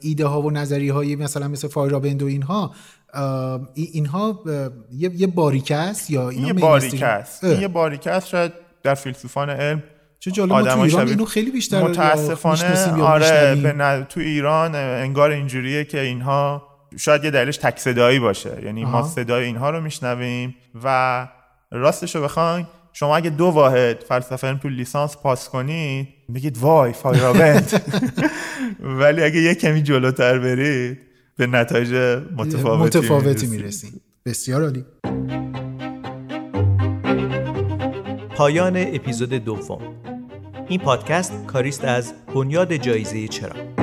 ایده 0.00 0.26
ها 0.26 0.42
و 0.42 0.50
نظری 0.50 0.88
های 0.88 1.16
مثلا 1.16 1.48
مثل 1.48 1.68
فایرابند 1.68 2.22
و 2.22 2.26
اینها 2.26 2.74
اینها 3.74 4.40
یه, 4.92 5.26
باریکه 5.26 5.76
است 5.76 6.10
یا 6.10 6.28
اینها 6.28 6.46
یه 6.46 6.52
باریکه 6.52 7.06
است. 7.06 7.44
این 7.44 7.60
یه 7.60 7.68
باریکه 7.68 8.10
است. 8.10 8.28
شاید 8.28 8.52
در 8.82 8.94
فیلسوفان 8.94 9.50
علم 9.50 9.82
چه 10.20 10.30
جالب 10.30 10.74
تو 10.74 10.80
ایران 10.80 11.08
اینو 11.08 11.24
خیلی 11.24 11.50
بیشتر 11.50 11.82
متاسفانه 11.82 13.02
آره 13.02 13.54
به 13.54 14.06
تو 14.08 14.20
ایران 14.20 14.74
انگار 14.74 15.30
اینجوریه 15.30 15.84
که 15.84 16.00
اینها 16.00 16.62
شاید 16.96 17.24
یه 17.24 17.30
دلیلش 17.30 17.56
تک 17.56 17.78
صدایی 17.78 18.18
باشه. 18.18 18.62
یعنی 18.64 18.84
آها. 18.84 19.00
ما 19.00 19.08
صدای 19.08 19.44
اینها 19.44 19.70
رو 19.70 19.80
میشنویم 19.80 20.54
و 20.84 21.28
راستش 21.70 22.16
رو 22.16 22.22
بخواین 22.22 22.66
شما 22.98 23.16
اگه 23.16 23.30
دو 23.30 23.44
واحد 23.44 24.04
فلسفه 24.08 24.54
تو 24.54 24.68
لیسانس 24.68 25.16
پاس 25.16 25.48
کنید 25.48 26.08
بگید 26.34 26.58
وای 26.58 26.92
فایرابند 26.92 27.82
ولی 29.00 29.22
اگه 29.22 29.40
یه 29.40 29.54
کمی 29.54 29.82
جلوتر 29.82 30.38
برید 30.38 30.98
به 31.36 31.46
نتایج 31.46 31.94
متفاوتی, 32.36 32.98
متفاوتی 32.98 33.46
می‌رسید. 33.46 34.02
بسیار 34.26 34.62
عالی. 34.62 34.84
پایان 38.34 38.76
اپیزود 38.76 39.32
دوم. 39.32 39.94
این 40.68 40.80
پادکست 40.80 41.32
کاریست 41.46 41.84
از 41.84 42.12
بنیاد 42.34 42.72
جایزه 42.72 43.28
چرا. 43.28 43.77